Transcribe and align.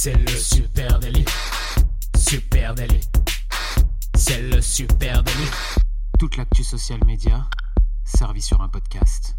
C'est 0.00 0.14
le 0.14 0.28
super 0.28 1.00
délit. 1.00 1.24
Super 2.16 2.72
délit. 2.72 3.00
C'est 4.14 4.42
le 4.42 4.60
super 4.60 5.24
délit. 5.24 5.50
Toute 6.20 6.36
l'actu 6.36 6.62
social 6.62 7.00
média 7.04 7.44
servie 8.04 8.40
sur 8.40 8.60
un 8.60 8.68
podcast. 8.68 9.34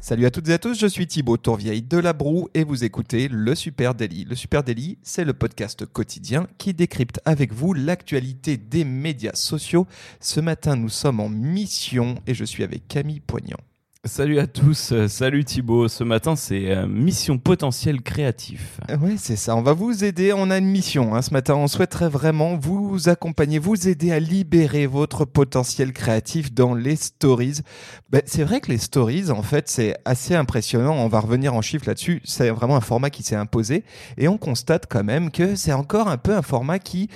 Salut 0.00 0.24
à 0.24 0.30
toutes 0.30 0.48
et 0.48 0.54
à 0.54 0.58
tous, 0.58 0.80
je 0.80 0.86
suis 0.86 1.06
Thibaut 1.06 1.36
Tourvieille 1.36 1.82
de 1.82 1.98
La 1.98 2.14
Broue 2.14 2.48
et 2.54 2.64
vous 2.64 2.82
écoutez 2.82 3.28
Le 3.28 3.54
Super 3.54 3.94
Daily. 3.94 4.24
Le 4.24 4.36
Super 4.36 4.62
Daily, 4.62 4.96
c'est 5.02 5.26
le 5.26 5.34
podcast 5.34 5.84
quotidien 5.84 6.46
qui 6.56 6.72
décrypte 6.72 7.20
avec 7.26 7.52
vous 7.52 7.74
l'actualité 7.74 8.56
des 8.56 8.86
médias 8.86 9.34
sociaux. 9.34 9.86
Ce 10.18 10.40
matin, 10.40 10.76
nous 10.76 10.88
sommes 10.88 11.20
en 11.20 11.28
mission 11.28 12.14
et 12.26 12.32
je 12.32 12.46
suis 12.46 12.64
avec 12.64 12.88
Camille 12.88 13.20
Poignant. 13.20 13.60
Salut 14.06 14.38
à 14.38 14.46
tous, 14.46 14.92
euh, 14.92 15.08
salut 15.08 15.44
Thibaut. 15.44 15.86
Ce 15.86 16.02
matin, 16.04 16.34
c'est 16.34 16.70
euh, 16.70 16.86
mission 16.86 17.36
potentiel 17.36 18.00
créatif. 18.00 18.80
Euh, 18.88 18.96
Oui, 18.98 19.16
c'est 19.18 19.36
ça. 19.36 19.54
On 19.54 19.60
va 19.60 19.74
vous 19.74 20.04
aider. 20.04 20.32
On 20.32 20.50
a 20.50 20.56
une 20.56 20.70
mission 20.70 21.14
hein, 21.14 21.20
ce 21.20 21.34
matin. 21.34 21.54
On 21.56 21.68
souhaiterait 21.68 22.08
vraiment 22.08 22.56
vous 22.56 23.10
accompagner, 23.10 23.58
vous 23.58 23.88
aider 23.88 24.10
à 24.10 24.18
libérer 24.18 24.86
votre 24.86 25.26
potentiel 25.26 25.92
créatif 25.92 26.54
dans 26.54 26.72
les 26.72 26.96
stories. 26.96 27.60
Ben, 28.08 28.22
c'est 28.24 28.42
vrai 28.42 28.62
que 28.62 28.70
les 28.70 28.78
stories, 28.78 29.30
en 29.30 29.42
fait, 29.42 29.68
c'est 29.68 29.94
assez 30.06 30.34
impressionnant. 30.34 30.94
On 30.94 31.08
va 31.08 31.20
revenir 31.20 31.52
en 31.52 31.60
chiffres 31.60 31.86
là-dessus. 31.86 32.22
C'est 32.24 32.48
vraiment 32.48 32.76
un 32.76 32.80
format 32.80 33.10
qui 33.10 33.22
s'est 33.22 33.36
imposé. 33.36 33.84
Et 34.16 34.28
on 34.28 34.38
constate 34.38 34.86
quand 34.88 35.04
même 35.04 35.30
que 35.30 35.56
c'est 35.56 35.74
encore 35.74 36.08
un 36.08 36.16
peu 36.16 36.34
un 36.34 36.42
format 36.42 36.78
qui 36.78 37.10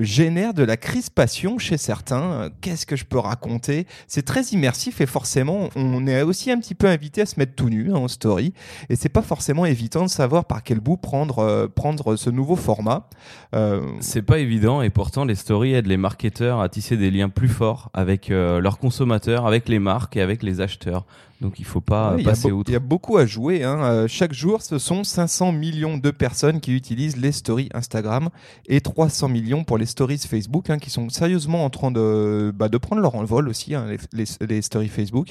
génère 0.00 0.54
de 0.54 0.64
la 0.64 0.76
crispation 0.76 1.58
chez 1.58 1.76
certains. 1.76 2.50
Qu'est-ce 2.60 2.84
que 2.84 2.96
je 2.96 3.04
peux 3.04 3.18
raconter? 3.20 3.86
C'est 4.08 4.24
très 4.24 4.42
immersif 4.46 5.00
et 5.00 5.06
forcément, 5.06 5.68
on 5.76 5.99
est 6.06 6.22
aussi 6.22 6.50
un 6.50 6.58
petit 6.58 6.74
peu 6.74 6.86
invité 6.86 7.22
à 7.22 7.26
se 7.26 7.38
mettre 7.38 7.54
tout 7.54 7.68
nu 7.68 7.92
en 7.92 8.08
story. 8.08 8.52
Et 8.88 8.96
c'est 8.96 9.08
pas 9.08 9.22
forcément 9.22 9.66
évident 9.66 10.04
de 10.04 10.10
savoir 10.10 10.44
par 10.44 10.62
quel 10.62 10.80
bout 10.80 10.96
prendre, 10.96 11.40
euh, 11.40 11.68
prendre 11.68 12.16
ce 12.16 12.30
nouveau 12.30 12.56
format. 12.56 13.08
Euh, 13.54 13.82
C'est 14.00 14.22
pas 14.22 14.38
évident 14.38 14.82
et 14.82 14.90
pourtant 14.90 15.24
les 15.24 15.34
stories 15.34 15.74
aident 15.74 15.86
les 15.86 15.96
marketeurs 15.96 16.60
à 16.60 16.68
tisser 16.68 16.96
des 16.96 17.10
liens 17.10 17.28
plus 17.28 17.48
forts 17.48 17.90
avec 17.94 18.30
euh, 18.30 18.60
leurs 18.60 18.78
consommateurs, 18.78 19.46
avec 19.46 19.68
les 19.68 19.78
marques 19.78 20.16
et 20.16 20.20
avec 20.20 20.42
les 20.42 20.60
acheteurs. 20.60 21.04
Donc 21.40 21.58
il 21.58 21.64
faut 21.64 21.80
pas 21.80 22.14
Ouais, 22.16 22.22
y 22.22 22.26
a 22.26 22.30
passer 22.30 22.50
outre. 22.52 22.70
Il 22.70 22.74
y 22.74 22.76
a 22.76 22.80
beaucoup 22.80 23.16
à 23.16 23.24
jouer. 23.24 23.64
hein. 23.64 23.82
Euh, 23.82 24.08
chaque 24.08 24.32
jour, 24.34 24.60
ce 24.60 24.78
sont 24.78 25.04
500 25.04 25.52
millions 25.52 25.96
de 25.96 26.10
personnes 26.10 26.60
qui 26.60 26.74
utilisent 26.74 27.16
les 27.16 27.32
stories 27.32 27.70
Instagram 27.72 28.28
et 28.68 28.80
300 28.82 29.28
millions 29.28 29.64
pour 29.64 29.78
les 29.78 29.86
stories 29.86 30.18
Facebook, 30.18 30.68
hein, 30.68 30.78
qui 30.78 30.90
sont 30.90 31.08
sérieusement 31.08 31.64
en 31.64 31.70
train 31.70 31.90
de, 31.90 32.52
bah, 32.54 32.68
de 32.68 32.76
prendre 32.76 33.00
leur 33.00 33.14
envol 33.14 33.48
aussi, 33.48 33.74
hein, 33.74 33.86
les, 33.88 33.98
les- 34.12 34.46
les 34.46 34.60
stories 34.62 34.88
Facebook. 34.88 35.28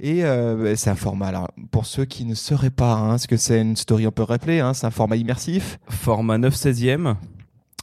Et 0.00 0.24
euh, 0.24 0.74
c'est 0.76 0.90
un 0.90 0.94
format, 0.96 1.26
alors, 1.28 1.50
pour 1.70 1.84
ceux 1.86 2.06
qui 2.06 2.24
ne 2.24 2.34
sauraient 2.34 2.70
pas 2.70 2.94
hein, 2.94 3.18
ce 3.18 3.26
que 3.28 3.36
c'est 3.36 3.60
une 3.60 3.76
story, 3.76 4.06
on 4.06 4.12
peut 4.12 4.22
rappeler, 4.22 4.60
hein, 4.60 4.72
c'est 4.72 4.86
un 4.86 4.90
format 4.90 5.16
immersif, 5.16 5.78
Format 5.88 6.38
9 6.38 6.54
16e 6.54 7.16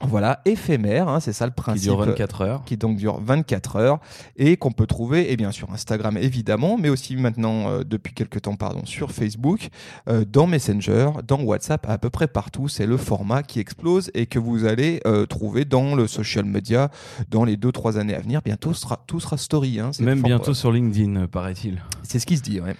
voilà, 0.03 0.41
éphémère, 0.45 1.07
hein, 1.07 1.19
c'est 1.19 1.33
ça 1.33 1.45
le 1.45 1.51
qui 1.51 1.61
principe 1.61 1.83
dure 1.83 1.99
24 1.99 2.41
heures. 2.41 2.63
qui 2.65 2.75
donc 2.77 2.97
dure 2.97 3.19
24 3.21 3.75
heures 3.75 3.99
et 4.35 4.57
qu'on 4.57 4.71
peut 4.71 4.87
trouver 4.87 5.31
et 5.31 5.37
bien 5.37 5.51
sur 5.51 5.71
Instagram 5.71 6.17
évidemment, 6.17 6.77
mais 6.77 6.89
aussi 6.89 7.15
maintenant 7.15 7.69
euh, 7.69 7.83
depuis 7.83 8.13
quelques 8.13 8.41
temps 8.41 8.55
pardon 8.55 8.85
sur 8.85 9.11
Facebook, 9.11 9.69
euh, 10.09 10.25
dans 10.27 10.47
Messenger, 10.47 11.11
dans 11.27 11.41
WhatsApp, 11.41 11.85
à 11.87 11.97
peu 11.97 12.09
près 12.09 12.27
partout. 12.27 12.67
C'est 12.67 12.85
le 12.85 12.97
format 12.97 13.43
qui 13.43 13.59
explose 13.59 14.09
et 14.13 14.25
que 14.25 14.39
vous 14.39 14.65
allez 14.65 15.01
euh, 15.05 15.25
trouver 15.25 15.65
dans 15.65 15.95
le 15.95 16.07
social 16.07 16.45
media 16.45 16.89
dans 17.29 17.45
les 17.45 17.55
2-3 17.55 17.97
années 17.97 18.15
à 18.15 18.19
venir. 18.19 18.41
Bientôt 18.43 18.73
sera, 18.73 19.03
tout 19.07 19.19
sera 19.19 19.37
story. 19.37 19.79
Hein, 19.79 19.91
Même 19.99 20.21
bientôt 20.21 20.53
sur 20.53 20.71
LinkedIn, 20.71 21.27
paraît-il. 21.27 21.81
c'est 22.03 22.19
ce 22.19 22.25
qui 22.25 22.37
se 22.37 22.41
dit, 22.41 22.59
ouais. 22.59 22.75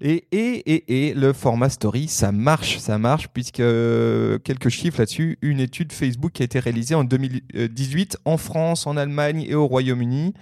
Et, 0.00 0.26
et, 0.32 0.72
et, 0.72 1.08
et 1.08 1.14
le 1.14 1.32
format 1.32 1.68
story, 1.68 2.08
ça 2.08 2.32
marche, 2.32 2.78
ça 2.78 2.98
marche, 2.98 3.28
puisque 3.28 3.56
quelques 3.56 4.68
chiffres 4.68 4.98
là-dessus, 4.98 5.38
une 5.42 5.60
étude 5.60 5.92
Facebook 5.92 6.32
qui 6.32 6.42
a 6.42 6.45
été 6.46 6.58
réalisée 6.58 6.94
en 6.94 7.04
2018 7.04 8.18
en 8.24 8.38
France, 8.38 8.86
en 8.86 8.96
Allemagne 8.96 9.44
et 9.46 9.54
au 9.54 9.66
Royaume-Uni. 9.66 10.34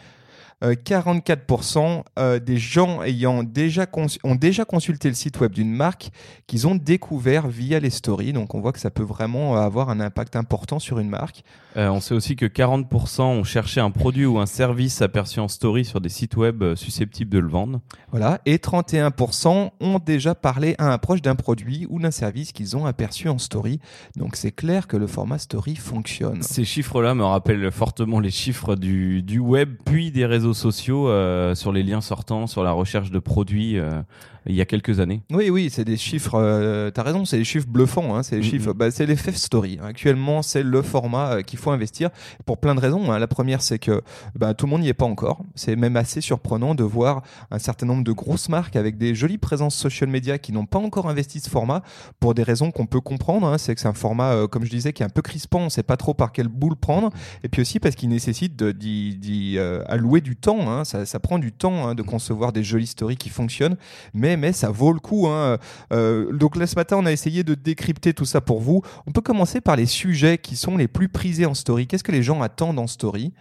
Euh, 0.62 0.74
44% 0.74 2.02
euh, 2.18 2.38
des 2.38 2.56
gens 2.56 3.02
ayant 3.02 3.42
déjà 3.42 3.86
ont 4.22 4.34
déjà 4.34 4.64
consulté 4.64 5.08
le 5.08 5.14
site 5.14 5.40
web 5.40 5.52
d'une 5.52 5.72
marque 5.72 6.10
qu'ils 6.46 6.66
ont 6.66 6.74
découvert 6.74 7.48
via 7.48 7.80
les 7.80 7.90
stories. 7.90 8.32
Donc 8.32 8.54
on 8.54 8.60
voit 8.60 8.72
que 8.72 8.80
ça 8.80 8.90
peut 8.90 9.02
vraiment 9.02 9.56
avoir 9.56 9.90
un 9.90 10.00
impact 10.00 10.36
important 10.36 10.78
sur 10.78 10.98
une 10.98 11.08
marque. 11.08 11.44
Euh, 11.76 11.88
on 11.88 12.00
sait 12.00 12.14
aussi 12.14 12.36
que 12.36 12.46
40% 12.46 13.22
ont 13.22 13.44
cherché 13.44 13.80
un 13.80 13.90
produit 13.90 14.26
ou 14.26 14.38
un 14.38 14.46
service 14.46 15.02
aperçu 15.02 15.40
en 15.40 15.48
story 15.48 15.84
sur 15.84 16.00
des 16.00 16.08
sites 16.08 16.36
web 16.36 16.62
euh, 16.62 16.76
susceptibles 16.76 17.30
de 17.30 17.38
le 17.38 17.48
vendre. 17.48 17.80
Voilà, 18.10 18.40
et 18.46 18.58
31% 18.58 19.70
ont 19.80 19.98
déjà 19.98 20.36
parlé 20.36 20.76
à 20.78 20.92
un 20.92 20.98
proche 20.98 21.20
d'un 21.20 21.34
produit 21.34 21.86
ou 21.90 21.98
d'un 21.98 22.12
service 22.12 22.52
qu'ils 22.52 22.76
ont 22.76 22.86
aperçu 22.86 23.28
en 23.28 23.38
story. 23.38 23.80
Donc 24.16 24.36
c'est 24.36 24.52
clair 24.52 24.86
que 24.86 24.96
le 24.96 25.08
format 25.08 25.38
story 25.38 25.74
fonctionne. 25.74 26.42
Ces 26.42 26.64
chiffres-là 26.64 27.14
me 27.14 27.24
rappellent 27.24 27.72
fortement 27.72 28.20
les 28.20 28.30
chiffres 28.30 28.76
du, 28.76 29.22
du 29.22 29.40
web, 29.40 29.74
puis 29.84 30.12
des 30.12 30.26
réseaux 30.26 30.53
sociaux 30.54 31.08
euh, 31.08 31.54
sur 31.54 31.72
les 31.72 31.82
liens 31.82 32.00
sortants, 32.00 32.46
sur 32.46 32.62
la 32.62 32.72
recherche 32.72 33.10
de 33.10 33.18
produits 33.18 33.78
euh, 33.78 34.02
il 34.46 34.54
y 34.54 34.60
a 34.60 34.64
quelques 34.64 35.00
années. 35.00 35.22
Oui, 35.30 35.50
oui, 35.50 35.70
c'est 35.70 35.84
des 35.84 35.96
chiffres, 35.96 36.34
euh, 36.34 36.90
t'as 36.90 37.02
raison, 37.02 37.24
c'est 37.24 37.38
des 37.38 37.44
chiffres 37.44 37.66
bluffants, 37.68 38.14
hein, 38.16 38.22
c'est 38.22 38.36
des 38.36 38.42
chiffres, 38.42 38.72
bah, 38.72 38.90
c'est 38.90 39.06
l'effet 39.06 39.32
story. 39.32 39.78
Actuellement, 39.82 40.42
c'est 40.42 40.62
le 40.62 40.82
format 40.82 41.36
euh, 41.36 41.42
qu'il 41.42 41.58
faut 41.58 41.70
investir 41.70 42.10
pour 42.46 42.58
plein 42.58 42.74
de 42.74 42.80
raisons. 42.80 43.10
hein. 43.10 43.18
La 43.18 43.26
première, 43.26 43.62
c'est 43.62 43.78
que 43.78 44.02
bah, 44.34 44.54
tout 44.54 44.66
le 44.66 44.70
monde 44.70 44.82
n'y 44.82 44.88
est 44.88 44.94
pas 44.94 45.06
encore. 45.06 45.42
C'est 45.54 45.76
même 45.76 45.96
assez 45.96 46.20
surprenant 46.20 46.74
de 46.74 46.84
voir 46.84 47.22
un 47.50 47.58
certain 47.58 47.86
nombre 47.86 48.04
de 48.04 48.12
grosses 48.12 48.48
marques 48.48 48.76
avec 48.76 48.98
des 48.98 49.14
jolies 49.14 49.38
présences 49.38 49.74
social 49.74 50.08
media 50.10 50.38
qui 50.38 50.52
n'ont 50.52 50.66
pas 50.66 50.78
encore 50.78 51.08
investi 51.08 51.40
ce 51.40 51.48
format 51.50 51.82
pour 52.20 52.34
des 52.34 52.42
raisons 52.42 52.70
qu'on 52.70 52.86
peut 52.86 53.00
comprendre. 53.00 53.46
hein. 53.46 53.58
C'est 53.58 53.74
que 53.74 53.80
c'est 53.80 53.88
un 53.88 53.92
format, 53.94 54.32
euh, 54.32 54.46
comme 54.46 54.64
je 54.64 54.70
disais, 54.70 54.92
qui 54.92 55.02
est 55.02 55.06
un 55.06 55.10
peu 55.10 55.22
crispant, 55.22 55.60
on 55.60 55.68
sait 55.70 55.82
pas 55.82 55.96
trop 55.96 56.14
par 56.14 56.32
quelle 56.32 56.48
boule 56.48 56.76
prendre. 56.76 57.10
Et 57.42 57.48
puis 57.48 57.62
aussi 57.62 57.80
parce 57.80 57.94
qu'il 57.94 58.08
nécessite 58.08 58.62
d'y 58.62 59.54
euh, 59.58 59.82
allouer 59.86 60.20
du 60.20 60.36
temps. 60.36 60.84
Ça, 60.84 61.06
ça 61.06 61.20
prend 61.20 61.38
du 61.38 61.52
temps 61.52 61.94
de 61.94 62.02
concevoir 62.02 62.52
des 62.52 62.62
jolies 62.62 62.86
stories 62.86 63.16
qui 63.16 63.28
fonctionnent, 63.28 63.76
mais, 64.12 64.33
mais 64.36 64.52
ça 64.52 64.70
vaut 64.70 64.92
le 64.92 65.00
coup. 65.00 65.26
hein. 65.28 65.58
Euh, 65.92 66.32
donc 66.32 66.56
là, 66.56 66.66
ce 66.66 66.74
matin, 66.76 66.96
on 66.98 67.06
a 67.06 67.12
essayé 67.12 67.44
de 67.44 67.54
décrypter 67.54 68.14
tout 68.14 68.24
ça 68.24 68.40
pour 68.40 68.60
vous. 68.60 68.82
On 69.06 69.12
peut 69.12 69.20
commencer 69.20 69.60
par 69.60 69.76
les 69.76 69.86
sujets 69.86 70.38
qui 70.38 70.56
sont 70.56 70.76
les 70.76 70.88
plus 70.88 71.08
prisés 71.08 71.46
en 71.46 71.54
story. 71.54 71.86
Qu'est-ce 71.86 72.04
que 72.04 72.12
les 72.12 72.22
gens 72.22 72.42
attendent 72.42 72.78
en 72.78 72.86
story? 72.86 73.32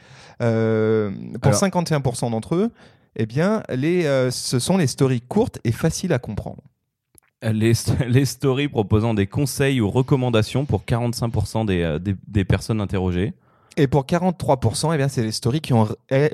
Euh, 0.41 1.11
Pour 1.41 1.51
Alors- 1.51 1.59
51% 1.59 2.31
d'entre 2.31 2.55
eux, 2.55 2.71
eh 3.15 3.25
bien, 3.25 3.63
les, 3.69 4.05
euh, 4.05 4.31
ce 4.31 4.59
sont 4.59 4.77
les 4.77 4.87
stories 4.87 5.21
courtes 5.21 5.59
et 5.63 5.71
faciles 5.71 6.13
à 6.13 6.19
comprendre. 6.19 6.63
Les, 7.43 7.73
les 8.07 8.25
stories 8.25 8.69
proposant 8.69 9.13
des 9.13 9.27
conseils 9.27 9.81
ou 9.81 9.89
recommandations 9.89 10.65
pour 10.65 10.83
45% 10.85 11.65
des, 11.65 11.81
euh, 11.81 11.99
des, 11.99 12.15
des 12.27 12.45
personnes 12.45 12.79
interrogées. 12.81 13.33
Et 13.75 13.87
pour 13.87 14.05
43%, 14.05 14.95
eh 14.95 15.09
c'est 15.09 15.23
les 15.23 15.31
stories 15.31 15.61
qui 15.61 15.73
ont 15.73 15.87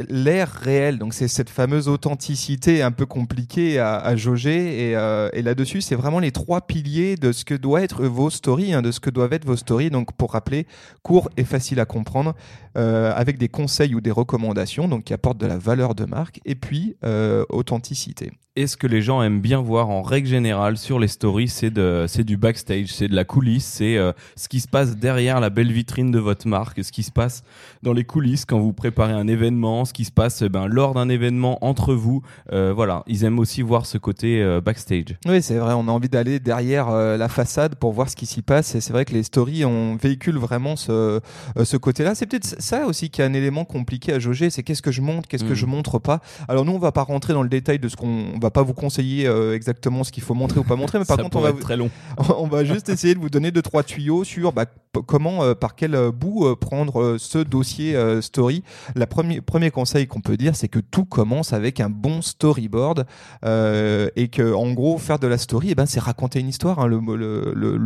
l'air 0.09 0.50
réel. 0.50 0.97
Donc, 0.97 1.13
c'est 1.13 1.29
cette 1.29 1.50
fameuse 1.50 1.88
authenticité 1.88 2.81
un 2.81 2.91
peu 2.91 3.05
compliquée 3.05 3.79
à, 3.79 4.16
jauger. 4.17 4.89
Et, 4.89 4.95
euh, 4.97 5.29
et 5.31 5.41
là-dessus, 5.41 5.79
c'est 5.79 5.95
vraiment 5.95 6.19
les 6.19 6.31
trois 6.31 6.59
piliers 6.59 7.16
de 7.16 7.31
ce 7.31 7.45
que 7.45 7.53
doit 7.53 7.81
être 7.81 8.03
vos 8.05 8.29
stories, 8.29 8.73
hein, 8.73 8.81
de 8.81 8.91
ce 8.91 9.00
que 9.00 9.09
doivent 9.09 9.31
être 9.31 9.45
vos 9.45 9.55
stories. 9.55 9.89
Donc, 9.89 10.11
pour 10.13 10.33
rappeler, 10.33 10.67
court 11.01 11.29
et 11.38 11.45
facile 11.45 11.79
à 11.79 11.85
comprendre, 11.85 12.35
euh, 12.77 13.13
avec 13.16 13.38
des 13.38 13.47
conseils 13.47 13.95
ou 13.95 14.01
des 14.01 14.11
recommandations, 14.11 14.89
donc 14.89 15.06
qui 15.06 15.13
apportent 15.13 15.38
de 15.38 15.47
la 15.47 15.57
valeur 15.57 15.95
de 15.95 16.03
marque. 16.03 16.41
Et 16.44 16.56
puis, 16.56 16.97
euh, 17.06 17.45
authenticité. 17.50 18.31
Et 18.59 18.67
ce 18.67 18.75
que 18.75 18.87
les 18.87 19.01
gens 19.01 19.23
aiment 19.23 19.39
bien 19.39 19.61
voir 19.61 19.89
en 19.89 20.01
règle 20.01 20.27
générale 20.27 20.77
sur 20.77 20.99
les 20.99 21.07
stories, 21.07 21.47
c'est 21.47 21.69
de, 21.69 22.03
c'est 22.09 22.25
du 22.25 22.35
backstage, 22.35 22.87
c'est 22.87 23.07
de 23.07 23.15
la 23.15 23.23
coulisse, 23.23 23.63
c'est 23.63 23.95
euh, 23.95 24.11
ce 24.35 24.49
qui 24.49 24.59
se 24.59 24.67
passe 24.67 24.97
derrière 24.97 25.39
la 25.39 25.49
belle 25.49 25.71
vitrine 25.71 26.11
de 26.11 26.19
votre 26.19 26.45
marque, 26.45 26.83
ce 26.83 26.91
qui 26.91 27.03
se 27.03 27.11
passe 27.11 27.43
dans 27.83 27.93
les 27.93 28.03
coulisses 28.03 28.43
quand 28.43 28.59
vous 28.59 28.73
préparez 28.73 29.13
un 29.13 29.29
événement, 29.29 29.85
ce 29.85 29.93
qui 29.93 30.03
se 30.03 30.11
passe 30.11 30.41
eh 30.41 30.49
ben, 30.49 30.67
lors 30.67 30.93
d'un 30.93 31.07
événement 31.07 31.63
entre 31.65 31.93
vous. 31.93 32.21
Euh, 32.51 32.73
voilà, 32.75 33.03
ils 33.07 33.23
aiment 33.23 33.39
aussi 33.39 33.61
voir 33.61 33.85
ce 33.85 33.97
côté 33.97 34.41
euh, 34.43 34.59
backstage. 34.59 35.15
Oui, 35.25 35.41
c'est 35.41 35.55
vrai, 35.55 35.73
on 35.73 35.87
a 35.87 35.91
envie 35.91 36.09
d'aller 36.09 36.41
derrière 36.41 36.91
la 36.91 37.29
façade 37.29 37.75
pour 37.75 37.93
voir 37.93 38.09
ce 38.09 38.17
qui 38.17 38.25
s'y 38.25 38.41
passe. 38.41 38.75
Et 38.75 38.81
c'est 38.81 38.91
vrai 38.91 39.05
que 39.05 39.13
les 39.13 39.23
stories, 39.23 39.63
on 39.63 39.95
véhicule 39.95 40.38
vraiment 40.38 40.75
ce, 40.75 41.21
ce 41.63 41.77
côté-là. 41.77 42.13
C'est 42.13 42.25
peut-être 42.25 42.62
ça 42.62 42.88
aussi 42.88 43.09
qui 43.09 43.21
est 43.21 43.23
un 43.23 43.33
élément 43.33 43.63
compliqué 43.63 44.12
à 44.12 44.19
jauger, 44.19 44.50
c'est 44.50 44.63
qu'est-ce 44.63 44.81
que 44.81 44.91
je 44.91 45.00
montre, 45.00 45.29
qu'est-ce 45.29 45.45
que 45.45 45.51
Mhm. 45.51 45.55
je 45.55 45.65
montre 45.65 45.97
pas. 45.97 46.19
Alors 46.50 46.65
nous, 46.65 46.73
on 46.73 46.77
va 46.79 46.91
pas 46.91 47.03
rentrer 47.03 47.31
dans 47.31 47.44
le 47.44 47.47
détail 47.47 47.79
de 47.79 47.88
ce 47.88 47.95
qu'on 47.95 48.09
on 48.35 48.49
va 48.50 48.51
pas 48.51 48.63
vous 48.63 48.74
conseiller 48.74 49.28
euh, 49.28 49.56
exactement 49.56 50.04
ce 50.04 50.12
qu'il 50.12 50.24
faut 50.24 50.34
montrer 50.34 50.60
ou 50.60 50.63
pas 50.63 50.75
montrer, 50.75 51.00
mais 51.00 51.06
par 51.06 51.18
contre, 51.18 51.38
on 51.38 51.42
va, 51.42 51.50
être 51.50 51.60
très 51.60 51.78
long. 51.78 51.90
on 52.38 52.48
va 52.48 52.63
juste 52.63 52.90
essayer 52.90 53.13
de 53.13 53.19
vous 53.19 53.30
donner 53.30 53.51
deux 53.51 53.62
trois 53.62 53.84
tuyaux 53.84 54.24
sur 54.24 54.51
bah, 54.51 54.66
comment, 55.06 55.44
euh, 55.44 55.54
par 55.54 55.75
quel 55.75 55.96
euh, 55.96 56.12
bout 56.12 56.46
euh, 56.46 56.56
prendre 56.56 57.18
ce 57.18 57.38
dossier 57.40 57.96
story. 58.22 58.63
Le 58.96 59.06
premier, 59.06 59.42
premier 59.42 59.72
conseil 59.72 60.07
qu'on 60.07 60.22
peut 60.22 60.38
dire, 60.38 60.56
c'est 60.56 60.68
que 60.68 60.80
tout 60.80 61.06
commence 61.06 61.54
avec 61.54 61.80
un 61.80 61.90
bon 61.90 62.22
storyboard 62.22 63.06
et 63.44 64.28
que, 64.31 64.54
en 64.54 64.72
gros, 64.74 64.98
faire 64.98 65.19
de 65.19 65.28
la 65.28 65.38
story, 65.38 65.69
eh 65.72 65.75
ben, 65.75 65.86
c'est 65.86 66.00
raconter 66.00 66.40
une 66.40 66.50
histoire. 66.50 66.80
hein. 66.80 66.88
Le, 66.88 67.00
mot- 67.00 67.16
le, 67.16 67.54
le, 67.56 67.78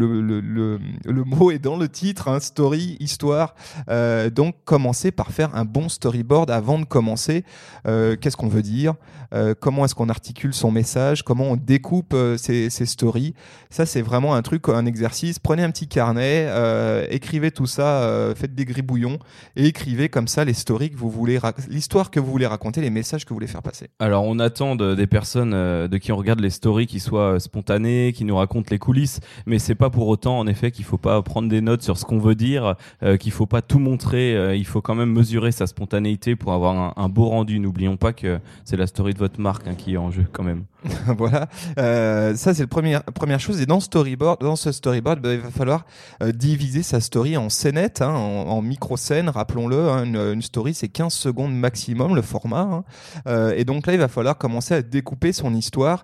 le, 1.06 1.24
mot 1.24 1.52
est 1.52 1.60
dans 1.60 1.78
le 1.78 1.90
titre, 1.90 2.28
hein, 2.28 2.40
story, 2.40 2.98
histoire. 3.00 3.56
Donc, 4.32 4.56
commencer 4.66 5.12
par 5.12 5.32
faire 5.32 5.56
un 5.56 5.66
bon 5.66 5.90
storyboard 5.90 6.50
avant 6.50 6.80
de 6.80 6.86
commencer. 6.86 7.44
Qu'est-ce 7.86 8.38
qu'on 8.38 8.48
veut 8.48 8.64
dire? 8.64 8.96
Comment 9.60 9.86
est-ce 9.86 9.96
qu'on 9.96 10.10
articule 10.10 10.53
son 10.54 10.72
message 10.72 11.24
Comment 11.24 11.52
on 11.52 11.56
découpe 11.56 12.14
euh, 12.14 12.38
ses, 12.38 12.70
stories 12.86 13.34
Ça, 13.70 13.86
c'est 13.86 14.02
vraiment 14.02 14.36
un 14.36 14.42
truc, 14.42 14.68
un 14.70 14.86
exercice. 14.86 15.40
Prenez 15.40 15.64
un 15.64 15.72
petit 15.72 15.88
carnet, 15.88 16.46
euh, 16.48 17.06
écrivez 17.10 17.52
tout 17.52 17.66
ça, 17.66 18.04
euh, 18.04 18.36
faites 18.36 18.56
des 18.56 18.66
gribouillons 18.66 19.20
et 19.56 19.68
écrivez 19.68 20.10
comme 20.10 20.28
ça 20.28 20.46
les 20.46 20.54
stories 20.54 20.92
que 20.92 20.98
vous 20.98 21.10
voulez, 21.10 21.40
l'histoire 21.70 22.12
que 22.12 22.20
vous 22.20 22.32
voulez 22.32 22.48
raconter, 22.48 22.82
les 22.82 22.90
messages 22.90 23.26
que 23.26 23.30
vous 23.30 23.36
voulez 23.36 23.48
faire 23.48 23.62
passer. 23.62 23.90
Alors 24.00 24.26
on 24.26 24.40
attend 24.40 24.76
de- 24.76 24.96
des 24.96 25.08
personnes 25.08 25.52
de 25.52 25.98
qui 25.98 26.12
on 26.12 26.18
regarde 26.18 26.40
les 26.40 26.50
stories 26.50 26.88
qui 26.88 27.00
soient 27.00 27.40
spontanées, 27.40 28.14
qui 28.14 28.26
nous 28.26 28.36
racontent 28.36 28.68
les 28.72 28.80
coulisses, 28.80 29.20
mais 29.46 29.60
c'est 29.60 29.76
pas 29.76 29.90
pour 29.90 30.08
autant 30.08 30.40
en 30.40 30.48
effet 30.48 30.72
qu'il 30.72 30.86
faut 30.86 30.98
pas 30.98 31.22
prendre 31.22 31.50
des 31.50 31.62
notes 31.62 31.82
sur 31.82 31.98
ce 31.98 32.06
qu'on 32.06 32.20
veut 32.20 32.36
dire, 32.36 32.76
euh, 33.04 33.18
qu'il 33.18 33.32
faut 33.32 33.46
pas 33.46 33.62
tout 33.62 33.80
montrer, 33.80 34.58
il 34.58 34.66
faut 34.66 34.82
quand 34.82 34.96
même 34.96 35.12
mesurer 35.12 35.52
sa 35.52 35.68
spontanéité 35.68 36.36
pour 36.36 36.54
avoir 36.54 36.76
un, 36.76 36.94
un 37.02 37.10
beau 37.10 37.30
rendu. 37.30 37.60
N'oublions 37.60 37.98
pas 37.98 38.14
que 38.14 38.40
c'est 38.66 38.78
la 38.78 38.88
story 38.88 39.14
de 39.14 39.20
votre 39.20 39.40
marque 39.40 39.68
hein, 39.68 39.76
qui 39.76 39.94
est 39.94 39.98
en 39.98 40.12
jeu 40.12 40.26
quand 40.34 40.44
même. 40.44 40.66
voilà, 41.18 41.48
Euh, 41.78 42.36
ça 42.36 42.54
c'est 42.54 42.64
la 42.64 42.68
première 42.68 43.04
première 43.04 43.40
chose. 43.40 43.62
Et 43.62 43.66
dans 43.66 43.80
storyboard, 43.80 44.42
dans 44.42 44.56
ce 44.56 44.72
storyboard, 44.72 45.22
bah, 45.22 45.34
il 45.34 45.40
va 45.40 45.50
falloir 45.50 45.86
euh, 46.22 46.32
diviser 46.32 46.84
sa 46.84 47.00
story 47.00 47.38
en 47.38 47.50
scénettes, 47.50 48.02
hein, 48.02 48.14
en, 48.14 48.48
en 48.50 48.62
micro 48.62 48.98
scènes. 48.98 49.30
Rappelons-le, 49.30 49.90
hein, 49.90 50.04
une, 50.04 50.42
story 50.42 50.74
c'est 50.74 50.90
15 50.90 51.14
secondes 51.14 51.56
maximum 51.56 52.16
le 52.16 52.22
format. 52.22 52.62
hein. 52.62 52.84
Euh, 53.28 53.54
et 53.56 53.64
donc 53.64 53.88
là, 53.88 53.94
il 53.94 54.00
va 54.00 54.08
falloir 54.08 54.38
commencer 54.38 54.74
à 54.74 54.82
découper 54.82 55.32
son 55.32 55.54
histoire 55.54 56.04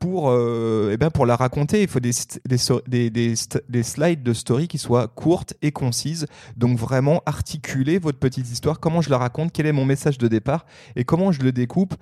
pour 0.00 0.32
eh 0.32 0.96
ben 0.96 1.10
pour 1.10 1.26
la 1.26 1.36
raconter. 1.36 1.82
Il 1.82 1.88
faut 1.88 2.00
des 2.00 2.12
des, 2.46 3.10
des, 3.10 3.34
des, 3.68 3.82
slides 3.82 4.22
de 4.22 4.32
story 4.32 4.68
qui 4.68 4.78
soient 4.78 5.08
courtes 5.08 5.54
et 5.62 5.72
concises. 5.72 6.26
Donc 6.56 6.78
vraiment 6.78 7.22
articuler 7.26 7.98
votre 7.98 8.18
petite 8.18 8.50
histoire. 8.50 8.80
Comment 8.80 9.02
je 9.02 9.10
la 9.10 9.18
raconte? 9.18 9.52
Quel 9.52 9.66
est 9.66 9.72
mon 9.72 9.84
message 9.84 10.18
de 10.18 10.28
départ? 10.28 10.64
Et 10.94 11.04
comment 11.04 11.32
je 11.32 11.42
le 11.42 11.52
découpe 11.52 11.94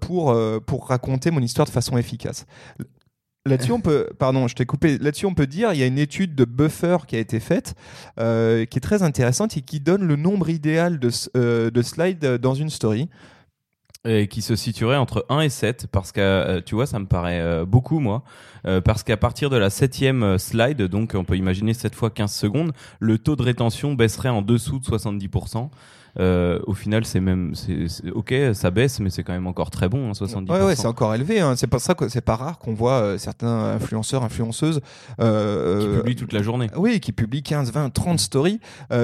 pour, 0.00 0.36
pour 0.72 0.88
raconter 0.88 1.30
mon 1.30 1.40
histoire 1.40 1.66
de 1.66 1.70
façon 1.70 1.98
efficace. 1.98 2.46
Là-dessus, 3.44 3.72
on 3.72 3.80
peut, 3.82 4.08
pardon, 4.18 4.48
je 4.48 4.54
t'ai 4.54 4.64
coupé. 4.64 4.96
Là-dessus, 4.96 5.26
on 5.26 5.34
peut 5.34 5.46
dire, 5.46 5.74
il 5.74 5.80
y 5.80 5.82
a 5.82 5.86
une 5.86 5.98
étude 5.98 6.34
de 6.34 6.46
Buffer 6.46 6.96
qui 7.06 7.14
a 7.14 7.18
été 7.18 7.40
faite, 7.40 7.74
euh, 8.18 8.64
qui 8.64 8.78
est 8.78 8.80
très 8.80 9.02
intéressante 9.02 9.54
et 9.58 9.60
qui 9.60 9.80
donne 9.80 10.02
le 10.02 10.16
nombre 10.16 10.48
idéal 10.48 10.98
de, 10.98 11.10
euh, 11.36 11.70
de 11.70 11.82
slides 11.82 12.38
dans 12.38 12.54
une 12.54 12.70
story. 12.70 13.10
et 14.06 14.28
qui 14.28 14.40
se 14.40 14.56
situerait 14.56 14.96
entre 14.96 15.26
1 15.28 15.40
et 15.42 15.50
7 15.50 15.88
parce 15.88 16.10
que 16.10 16.20
euh, 16.20 16.60
tu 16.64 16.74
vois 16.74 16.86
ça 16.86 16.98
me 16.98 17.06
paraît 17.06 17.64
beaucoup 17.64 18.00
moi 18.00 18.24
Euh, 18.66 18.80
parce 18.80 19.02
qu'à 19.02 19.16
partir 19.16 19.50
de 19.50 19.56
la 19.56 19.70
septième 19.70 20.22
euh, 20.22 20.38
slide 20.38 20.82
donc 20.82 21.12
on 21.16 21.24
peut 21.24 21.36
imaginer 21.36 21.74
7 21.74 21.94
fois 21.96 22.10
15 22.10 22.30
secondes 22.32 22.72
le 23.00 23.18
taux 23.18 23.34
de 23.34 23.42
rétention 23.42 23.94
baisserait 23.94 24.28
en 24.28 24.40
dessous 24.42 24.78
de 24.78 24.84
70% 24.84 25.68
Euh, 26.18 26.58
au 26.66 26.74
final 26.74 27.06
c'est 27.06 27.20
même 27.20 27.54
c'est 27.54 27.88
c'est- 27.88 28.10
ok 28.10 28.34
ça 28.52 28.70
baisse 28.70 29.00
mais 29.00 29.08
c'est 29.08 29.22
quand 29.22 29.32
même 29.32 29.46
encore 29.46 29.70
très 29.70 29.88
bon 29.88 30.10
hein, 30.10 30.12
70% 30.12 30.50
Ouais, 30.52 30.62
ouais, 30.62 30.76
c'est 30.76 30.86
encore 30.86 31.14
élevé. 31.14 31.40
Hein. 31.40 31.56
C'est 31.56 31.66
pour 31.66 31.80
ça 31.80 31.94
c'est 32.08 32.20
pas 32.20 32.36
rare 32.36 32.58
qu'on 32.58 32.74
voit 32.74 33.00
euh, 33.00 33.16
certains 33.16 33.72
influenceurs, 33.76 34.22
influenceuses 34.22 34.82
euh, 35.20 35.80
qui 35.80 35.86
euh, 35.86 35.96
publie 36.00 36.14
toute 36.16 36.34
la 36.34 36.42
journée 36.42 36.68
Oui, 36.76 37.00
qui 37.00 37.12
publie 37.12 37.42
15, 37.42 37.72
20, 37.72 37.88
30 37.88 38.20
stories. 38.20 38.60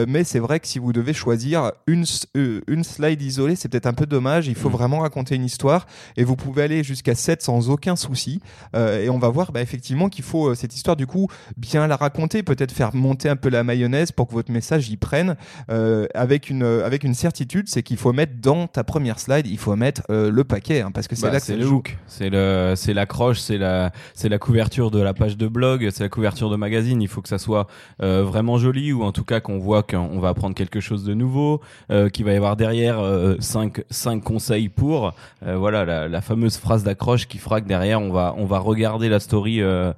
Mais 0.07 0.23
c'est 0.23 0.39
vrai 0.39 0.61
que 0.61 0.67
si 0.69 0.79
vous 0.79 0.93
devez 0.93 1.15
choisir 1.15 1.73
une, 1.87 2.05
slide 2.05 3.23
isolée, 3.23 3.57
c'est 3.57 3.71
peut-être 3.71 3.87
un 3.87 3.95
peu 3.95 4.05
dommage. 4.05 4.47
Il 4.49 4.55
faut 4.55 4.69
Mm. 4.69 4.73
vraiment 4.73 4.99
raconter 5.01 5.35
une 5.35 5.45
histoire. 5.47 5.87
Et 6.19 6.25
vous 6.25 6.37
pouvez 6.37 6.63
aller 6.63 6.85
jusqu'à 6.85 7.15
7 7.15 7.41
sans 7.41 7.71
aucun 7.71 7.97
souci. 7.97 8.41
Et 8.77 9.09
on 9.09 9.19
va 9.19 9.31
voir 9.31 9.48
bah, 9.53 9.61
effectivement 9.63 10.09
qu'il 10.09 10.25
faut 10.25 10.49
euh, 10.51 10.55
cette 10.55 10.75
histoire, 10.75 10.97
du 10.97 11.07
coup, 11.07 11.29
bien 11.57 11.87
la 11.87 11.97
raconter. 11.97 12.43
Peut-être 12.43 12.73
faire 12.73 12.95
monter 12.95 13.29
un 13.29 13.37
peu 13.37 13.49
la 13.49 13.65
mayonnaise 13.65 14.13
pour 14.13 14.29
que 14.29 14.35
votre 14.35 14.51
message 14.53 14.89
y 14.91 14.97
prenne. 14.97 15.37
Euh, 15.71 16.07
avec, 16.15 16.51
une, 16.51 16.63
euh, 16.63 16.85
avec 16.87 17.05
une 17.05 17.15
certitude, 17.15 17.69
c'est 17.69 17.83
qu'il 17.83 17.97
faut 17.97 18.13
mettre 18.13 18.33
dans 18.41 18.67
ta 18.67 18.85
première 18.85 19.19
slide, 19.19 19.47
il 19.47 19.59
faut 19.59 19.75
mettre 19.77 20.03
euh, 20.11 20.31
le 20.31 20.45
paquet. 20.45 20.81
hein, 20.83 20.91
parce 20.93 21.09
que 21.09 21.17
c'est 21.17 21.27
Bah, 21.27 21.33
là 21.33 21.41
que 21.41 21.47
c'est 21.47 21.57
le 21.57 21.67
hook, 21.67 21.99
c'est 22.07 22.31
le, 22.31 22.75
c'est 22.77 22.95
l'accroche, 22.95 23.39
c'est 23.41 23.59
la, 23.59 23.93
c'est 24.15 24.29
la 24.29 24.39
couverture 24.39 24.91
de 24.91 25.01
la 25.01 25.15
page 25.15 25.37
de 25.37 25.49
blog, 25.49 25.89
c'est 25.91 26.03
la 26.03 26.09
couverture 26.09 26.51
de 26.51 26.57
magazine. 26.57 27.01
Il 27.03 27.09
faut 27.09 27.23
que 27.23 27.29
ça 27.29 27.39
soit 27.39 27.67
euh, 28.03 28.23
vraiment 28.25 28.59
joli 28.59 28.93
ou 28.93 29.03
en 29.03 29.13
tout 29.13 29.25
cas 29.25 29.41
qu'on 29.41 29.59
voit 29.59 29.83
qu'on 29.83 30.19
va 30.21 30.29
apprendre 30.31 30.55
quelque 30.55 30.81
chose 30.81 31.05
de 31.05 31.15
nouveau, 31.15 31.61
euh, 31.91 32.09
qu'il 32.09 32.25
va 32.25 32.33
y 32.33 32.37
avoir 32.37 32.57
derrière 32.57 32.99
euh, 32.99 33.37
cinq, 33.41 33.83
cinq 33.91 34.23
conseils 34.23 34.69
pour. 34.69 35.13
Euh, 35.47 35.57
voilà 35.57 35.85
la, 35.85 36.09
la 36.09 36.21
fameuse 36.21 36.57
phrase 36.59 36.83
d'accroche 36.85 37.27
qui 37.29 37.39
fera 37.39 37.61
que 37.61 37.69
derrière 37.69 38.01
on 38.01 38.11
va, 38.13 38.35
on 38.37 38.45
va 38.45 38.59
regarder 38.59 39.09
la 39.09 39.21
story 39.21 39.38
euh, 39.47 39.93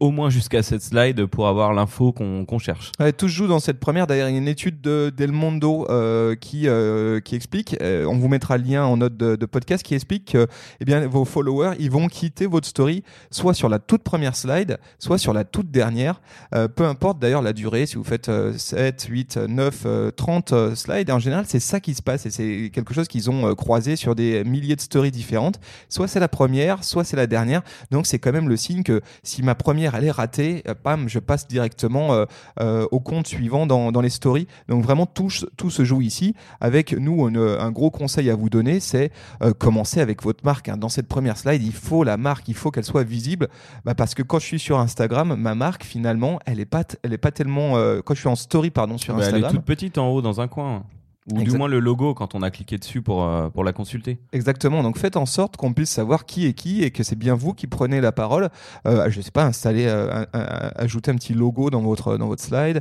au 0.00 0.10
moins 0.10 0.30
jusqu'à 0.30 0.62
cette 0.62 0.82
slide 0.82 1.26
pour 1.26 1.48
avoir 1.48 1.72
l'info 1.72 2.12
qu'on, 2.12 2.44
qu'on 2.44 2.58
cherche. 2.58 2.92
Ouais, 2.98 3.12
tout 3.12 3.28
se 3.28 3.34
joue 3.34 3.46
dans 3.46 3.60
cette 3.60 3.78
première. 3.78 4.06
D'ailleurs, 4.06 4.28
il 4.28 4.32
y 4.32 4.34
a 4.36 4.38
une 4.38 4.48
étude 4.48 4.80
de 4.80 5.12
Del 5.16 5.32
Mondo 5.32 5.86
euh, 5.88 6.34
qui 6.34 6.68
euh, 6.68 7.20
qui 7.20 7.34
explique. 7.36 7.76
euh, 7.80 8.04
on 8.06 8.16
vous 8.16 8.28
mettra 8.28 8.58
le 8.58 8.64
lien 8.64 8.84
en 8.84 8.96
note 8.96 9.16
de, 9.16 9.46
podcast 9.46 9.82
qui 9.82 9.94
explique 9.94 10.32
que 10.32 10.46
eh 10.80 10.84
bien 10.84 11.06
vos 11.06 11.24
followers 11.24 11.74
ils 11.78 11.90
vont 11.90 12.08
quitter 12.08 12.46
votre 12.46 12.66
story 12.66 13.02
soit 13.30 13.54
sur 13.54 13.68
la 13.68 13.78
toute 13.78 14.02
première 14.02 14.36
slide, 14.36 14.78
soit 14.98 15.16
sur 15.16 15.32
la 15.32 15.44
toute 15.44 15.70
dernière. 15.70 16.20
Peu 16.74 16.84
importe 16.84 17.18
d'ailleurs 17.18 17.42
la 17.42 17.52
durée. 17.52 17.86
Si 17.86 17.96
vous 17.96 18.04
faites 18.04 18.28
euh, 18.28 18.56
7, 18.56 19.06
8, 19.08 19.36
9, 19.48 19.82
euh, 19.86 20.10
30 20.10 20.52
euh, 20.52 20.74
slides, 20.74 21.10
en 21.10 21.18
général 21.18 21.44
c'est 21.46 21.60
ça 21.60 21.80
qui 21.80 21.94
se 21.94 22.02
passe 22.02 22.26
et 22.26 22.30
c'est 22.30 22.70
quelque 22.72 22.94
chose 22.94 23.08
qu'ils 23.08 23.30
ont 23.30 23.54
croisé 23.54 23.96
sur 23.96 24.14
des 24.14 24.44
milliers 24.44 24.76
de 24.76 24.80
stories 24.80 25.10
différentes. 25.10 25.60
Soit 25.88 26.08
c'est 26.08 26.20
la 26.20 26.28
première, 26.28 26.84
soit 26.84 27.04
c'est 27.04 27.16
la 27.16 27.26
dernière. 27.26 27.62
Donc 27.90 28.06
c'est 28.06 28.18
quand 28.18 28.32
même 28.32 28.48
le 28.48 28.56
signe 28.56 28.82
que 28.82 29.00
si 29.22 29.42
ma 29.42 29.54
première 29.54 29.67
elle 29.76 30.04
est 30.04 30.10
ratée, 30.10 30.62
euh, 30.68 30.74
pam, 30.74 31.08
je 31.08 31.18
passe 31.18 31.46
directement 31.48 32.12
euh, 32.12 32.24
euh, 32.60 32.86
au 32.90 33.00
compte 33.00 33.26
suivant 33.26 33.66
dans, 33.66 33.92
dans 33.92 34.00
les 34.00 34.08
stories. 34.10 34.46
Donc 34.68 34.82
vraiment 34.82 35.06
tout, 35.06 35.28
tout 35.56 35.70
se 35.70 35.84
joue 35.84 36.00
ici. 36.00 36.34
Avec 36.60 36.92
nous, 36.92 37.28
une- 37.28 37.36
un 37.38 37.70
gros 37.70 37.90
conseil 37.90 38.30
à 38.30 38.34
vous 38.36 38.50
donner, 38.50 38.80
c'est 38.80 39.10
commencer 39.58 40.00
avec 40.00 40.22
votre 40.22 40.44
marque. 40.44 40.68
hein. 40.68 40.76
Dans 40.76 40.88
cette 40.88 41.08
première 41.08 41.36
slide, 41.36 41.62
il 41.62 41.72
faut 41.72 42.04
la 42.04 42.16
marque, 42.16 42.48
il 42.48 42.54
faut 42.54 42.70
qu'elle 42.70 42.84
soit 42.84 43.04
visible, 43.04 43.48
Bah, 43.84 43.94
parce 43.94 44.14
que 44.14 44.22
quand 44.22 44.38
je 44.38 44.44
suis 44.46 44.58
sur 44.58 44.78
Instagram, 44.78 45.34
ma 45.38 45.54
marque 45.54 45.84
finalement, 45.84 46.38
elle 46.46 46.60
est 46.60 46.64
pas, 46.66 46.84
elle 47.02 47.12
est 47.12 47.18
pas 47.18 47.30
tellement. 47.30 47.72
quand 48.04 48.14
je 48.14 48.20
suis 48.20 48.28
en 48.28 48.36
story, 48.36 48.70
pardon, 48.70 48.98
sur 48.98 49.14
Bah, 49.14 49.20
elle 49.22 49.26
est 49.26 49.28
Instagram. 49.36 49.52
toute 49.56 49.64
petite 49.64 49.98
en 49.98 50.08
haut 50.08 50.22
dans 50.22 50.40
un 50.40 50.48
coin. 50.48 50.84
Ou 51.32 51.42
du 51.42 51.50
moins 51.58 51.68
le 51.68 51.78
logo 51.78 52.14
quand 52.14 52.34
on 52.34 52.42
a 52.42 52.50
cliqué 52.50 52.78
dessus 52.78 53.02
pour, 53.02 53.24
euh, 53.24 53.48
pour 53.50 53.62
la 53.64 53.72
consulter. 53.72 54.18
Exactement. 54.32 54.82
Donc 54.82 54.96
faites 54.98 55.16
en 55.16 55.26
sorte 55.26 55.56
qu'on 55.56 55.72
puisse 55.74 55.90
savoir 55.90 56.24
qui 56.26 56.46
est 56.46 56.54
qui 56.54 56.82
et 56.82 56.90
que 56.90 57.02
c'est 57.02 57.16
bien 57.16 57.34
vous 57.34 57.52
qui 57.54 57.66
prenez 57.66 58.00
la 58.00 58.12
parole. 58.12 58.48
Euh, 58.86 59.10
je 59.10 59.20
sais 59.20 59.30
pas, 59.30 59.44
installer, 59.44 59.84
euh, 59.86 60.24
ajouter 60.76 61.10
un 61.10 61.16
petit 61.16 61.34
logo 61.34 61.70
dans 61.70 61.82
votre 61.82 62.16
dans 62.16 62.28
votre 62.28 62.42
slide, 62.42 62.80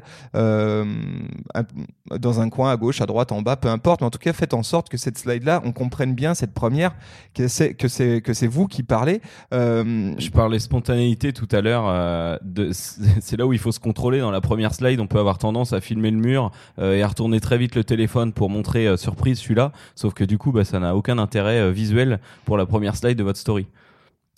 dans 2.19 2.39
un 2.39 2.49
coin 2.49 2.71
à 2.71 2.77
gauche, 2.77 3.01
à 3.01 3.05
droite, 3.05 3.31
en 3.31 3.41
bas, 3.41 3.55
peu 3.57 3.67
importe. 3.69 4.01
Mais 4.01 4.07
en 4.07 4.11
tout 4.11 4.19
cas, 4.19 4.33
faites 4.33 4.53
en 4.53 4.63
sorte 4.63 4.89
que 4.89 4.97
cette 4.97 5.17
slide 5.17 5.43
là, 5.43 5.61
on 5.65 5.71
comprenne 5.71 6.13
bien 6.13 6.33
cette 6.33 6.53
première, 6.53 6.95
que 7.33 7.47
c'est 7.47 7.73
que 7.73 7.87
c'est 7.87 8.21
que 8.21 8.33
c'est 8.33 8.47
vous 8.47 8.67
qui 8.67 8.83
parlez. 8.83 9.21
Je 9.51 10.29
parlais 10.29 10.59
spontanéité 10.59 11.33
tout 11.33 11.47
à 11.51 11.61
l'heure. 11.61 12.39
de- 12.43 12.71
c'est 12.73 13.37
là 13.37 13.45
où 13.45 13.53
il 13.53 13.59
faut 13.59 13.71
se 13.71 13.79
contrôler. 13.79 14.19
Dans 14.19 14.31
la 14.31 14.41
première 14.41 14.73
slide, 14.73 14.99
on 14.99 15.07
peut 15.07 15.19
avoir 15.19 15.37
tendance 15.37 15.73
à 15.73 15.81
filmer 15.81 16.11
le 16.11 16.17
mur 16.17 16.51
et 16.81 17.01
à 17.01 17.07
retourner 17.07 17.39
très 17.39 17.57
vite 17.57 17.75
le 17.75 17.83
téléphone 17.83 18.31
pour 18.37 18.49
montrer 18.49 18.87
euh, 18.87 18.97
surprise, 18.97 19.39
celui-là. 19.39 19.71
Sauf 19.95 20.13
que 20.13 20.23
du 20.23 20.37
coup, 20.37 20.51
bah, 20.51 20.63
ça 20.63 20.79
n'a 20.79 20.95
aucun 20.95 21.17
intérêt 21.17 21.59
euh, 21.59 21.71
visuel 21.71 22.19
pour 22.45 22.55
la 22.55 22.65
première 22.65 22.95
slide 22.95 23.17
de 23.17 23.23
votre 23.23 23.39
story. 23.39 23.65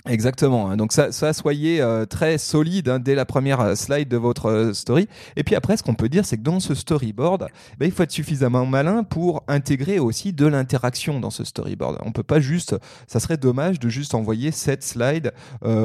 Exactement. 0.07 0.69
hein. 0.69 0.77
Donc 0.77 0.93
ça, 0.93 1.11
soyez 1.33 1.81
euh, 1.81 2.05
très 2.05 2.37
solide 2.37 2.87
hein, 2.87 2.99
dès 2.99 3.15
la 3.15 3.25
première 3.25 3.59
euh, 3.59 3.75
slide 3.75 4.07
de 4.07 4.15
votre 4.15 4.45
euh, 4.45 4.73
story. 4.73 5.09
Et 5.35 5.43
puis 5.43 5.55
après, 5.55 5.75
ce 5.75 5.83
qu'on 5.83 5.93
peut 5.93 6.07
dire, 6.07 6.25
c'est 6.25 6.37
que 6.37 6.41
dans 6.41 6.61
ce 6.61 6.73
storyboard, 6.73 7.47
ben, 7.77 7.85
il 7.85 7.91
faut 7.91 8.03
être 8.03 8.11
suffisamment 8.11 8.65
malin 8.65 9.03
pour 9.03 9.43
intégrer 9.49 9.99
aussi 9.99 10.31
de 10.31 10.45
l'interaction 10.45 11.19
dans 11.19 11.29
ce 11.29 11.43
storyboard. 11.43 11.97
On 12.05 12.13
peut 12.13 12.23
pas 12.23 12.39
juste, 12.39 12.77
ça 13.07 13.19
serait 13.19 13.35
dommage 13.35 13.79
de 13.79 13.89
juste 13.89 14.15
envoyer 14.15 14.51
cette 14.51 14.83
slide 14.83 15.33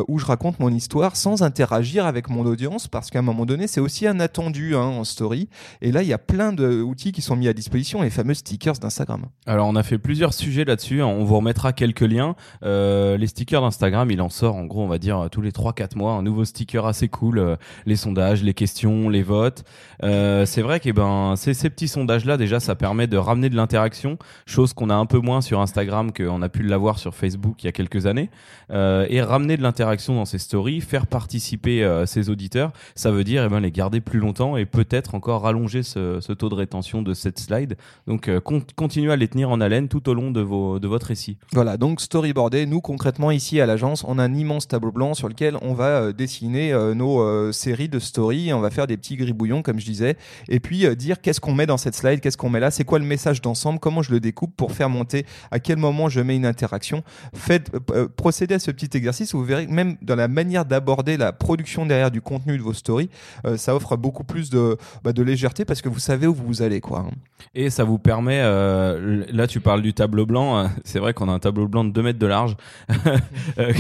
où 0.09 0.19
je 0.19 0.27
raconte 0.27 0.61
mon 0.61 0.71
histoire 0.71 1.17
sans 1.17 1.43
interagir 1.43 2.07
avec 2.07 2.29
mon 2.29 2.47
audience, 2.47 2.89
parce 2.89 3.11
qu'à 3.11 3.19
un 3.19 3.23
moment 3.23 3.47
donné, 3.47 3.67
c'est 3.67 3.81
aussi 3.81 4.07
un 4.07 4.21
attendu 4.21 4.77
hein, 4.77 4.83
en 4.83 5.05
story. 5.05 5.49
Et 5.81 5.93
là, 5.93 6.03
il 6.03 6.09
y 6.09 6.13
a 6.13 6.19
plein 6.19 6.53
d'outils 6.53 7.13
qui 7.13 7.23
sont 7.23 7.37
mis 7.37 7.49
à 7.49 7.53
disposition, 7.53 8.03
les 8.03 8.11
fameux 8.11 8.35
stickers 8.35 8.75
d'Instagram. 8.75 9.27
Alors, 9.47 9.67
on 9.67 9.77
a 9.77 9.83
fait 9.83 9.99
plusieurs 9.99 10.35
sujets 10.35 10.65
là-dessus. 10.65 11.03
On 11.03 11.25
vous 11.25 11.37
remettra 11.37 11.73
quelques 11.73 12.01
liens. 12.01 12.37
Les 12.63 13.27
stickers 13.27 13.63
d'Instagram, 13.63 14.04
Il 14.11 14.21
en 14.21 14.29
sort 14.29 14.57
en 14.57 14.65
gros, 14.65 14.83
on 14.83 14.89
va 14.89 14.99
dire 14.99 15.29
tous 15.31 15.41
les 15.41 15.51
3-4 15.51 15.97
mois, 15.97 16.13
un 16.13 16.23
nouveau 16.23 16.45
sticker 16.45 16.87
assez 16.87 17.09
cool, 17.09 17.57
les 17.87 17.97
sondages, 17.97 18.43
les 18.43 18.55
questions, 18.55 19.09
les 19.09 19.23
votes. 19.23 19.65
c'est 20.03 20.63
vrai 20.63 20.81
que 20.81 20.91
ben 20.91 21.35
ces, 21.37 21.55
petits 21.71 21.89
sondages 21.89 22.25
là 22.25 22.37
déjà 22.37 22.61
ça 22.61 22.75
permet 22.75 23.07
de 23.07 23.17
ramener 23.17 23.49
de 23.49 23.57
l'interaction, 23.57 24.19
chose 24.47 24.73
qu'on 24.73 24.91
a 24.91 24.95
un 24.95 25.07
peu 25.07 25.19
moins 25.19 25.41
sur 25.41 25.61
Instagram 25.61 26.13
qu'on 26.13 26.43
a 26.43 26.49
pu 26.49 26.63
l'avoir 26.63 26.99
sur 26.99 27.15
Facebook 27.15 27.63
il 27.63 27.67
y 27.67 27.69
a 27.69 27.73
quelques 27.73 28.07
années, 28.07 28.31
et 28.71 29.23
ramener 29.23 29.57
de 29.57 29.63
l'interaction 29.63 30.15
dans 30.15 30.25
ces 30.25 30.39
stories, 30.39 30.81
faire 30.81 31.07
participer 31.07 32.05
ses 32.07 32.31
auditeurs, 32.31 32.73
ça 32.95 33.11
veut 33.11 33.25
dire 33.25 33.45
eh 33.45 33.49
ben 33.49 33.61
les 33.61 33.71
garder 33.71 34.01
plus 34.01 34.21
longtemps 34.21 34.57
et 34.57 34.67
peut-être 34.67 35.15
encore 35.15 35.43
rallonger 35.43 35.83
ce, 35.83 36.21
ce, 36.21 36.33
taux 36.33 36.49
de 36.49 36.55
rétention 36.55 37.03
de 37.03 37.15
cette 37.15 37.39
slide. 37.39 37.77
Donc 38.07 38.31
continuez 38.77 39.13
à 39.13 39.17
les 39.17 39.29
tenir 39.29 39.51
en 39.51 39.61
haleine 39.61 39.89
tout 39.89 40.09
au 40.09 40.15
long 40.15 40.31
de 40.31 40.41
vos 40.41 40.79
de 40.79 40.89
votre 40.89 41.07
récit. 41.07 41.39
Voilà, 41.53 41.77
donc 41.77 42.01
storyboarder, 42.01 42.67
nous 42.67 42.81
concrètement 42.81 43.31
ici 43.31 43.61
à 43.61 43.67
l'agence, 43.67 43.94
on 44.05 44.19
a 44.19 44.25
un 44.25 44.35
immense 44.35 44.67
tableau 44.67 44.91
blanc 44.91 45.15
sur 45.15 45.29
lequel 45.29 45.57
on 45.63 45.75
va 45.75 45.85
euh, 45.85 46.13
dessiner 46.13 46.73
euh, 46.73 46.95
nos 46.95 47.21
euh, 47.21 47.53
séries 47.53 47.89
de 47.89 47.99
stories, 47.99 48.53
on 48.53 48.61
va 48.61 48.71
faire 48.71 48.87
des 48.87 48.97
petits 48.97 49.17
gribouillons 49.17 49.63
comme 49.63 49.79
je 49.79 49.85
disais, 49.85 50.17
et 50.49 50.59
puis 50.59 50.85
dire 50.97 51.21
qu'est-ce 51.21 51.41
qu'on 51.41 51.55
met 51.55 51.67
dans 51.67 51.77
cette 51.77 51.95
slide, 51.95 52.21
qu'est-ce 52.21 52.37
qu'on 52.37 52.49
met 52.49 52.61
là, 52.61 52.71
c'est 52.71 52.85
quoi 52.85 52.99
le 52.99 53.05
message 53.05 53.41
d'ensemble, 53.41 53.79
comment 53.79 54.03
je 54.03 54.11
le 54.11 54.21
découpe 54.21 54.57
pour 54.57 54.73
faire 54.73 54.89
monter, 54.89 55.27
à 55.51 55.61
quel 55.61 55.77
moment 55.77 56.09
je 56.09 56.21
mets 56.21 56.37
une 56.37 56.47
interaction. 56.47 57.05
Faites 57.35 57.71
procéder 58.17 58.55
à 58.55 58.59
ce 58.59 58.71
petit 58.71 58.97
exercice, 58.97 59.35
vous 59.35 59.45
verrez 59.45 59.67
même 59.67 59.97
dans 60.03 60.17
la 60.17 60.29
manière 60.29 60.65
d'aborder 60.65 61.17
la 61.17 61.33
production 61.33 61.87
derrière 61.87 62.11
du 62.11 62.21
contenu 62.21 62.57
de 62.57 62.63
vos 62.63 62.73
stories, 62.73 63.11
ça 63.57 63.75
offre 63.75 63.97
beaucoup 63.97 64.25
plus 64.25 64.51
de, 64.51 64.77
bah, 65.03 65.13
de 65.13 65.23
légèreté 65.23 65.65
parce 65.65 65.83
que 65.83 65.89
vous 65.89 65.99
savez 66.01 66.27
où 66.27 66.35
vous 66.35 66.63
allez 66.63 66.81
quoi. 66.81 67.01
Hein. 67.01 67.15
Et 67.55 67.71
ça 67.71 67.85
vous 67.85 67.99
permet, 67.99 68.41
là 68.43 69.47
tu 69.47 69.61
parles 69.61 69.83
du 69.83 69.95
tableau 69.95 70.27
blanc, 70.27 70.71
c'est 70.85 70.99
vrai 70.99 71.13
qu'on 71.13 71.29
a 71.29 71.33
un 71.33 71.39
tableau 71.39 71.69
blanc 71.69 71.85
de 71.85 71.91
2 71.91 72.03
mètres 72.03 72.19
de 72.19 72.27
large. 72.27 72.57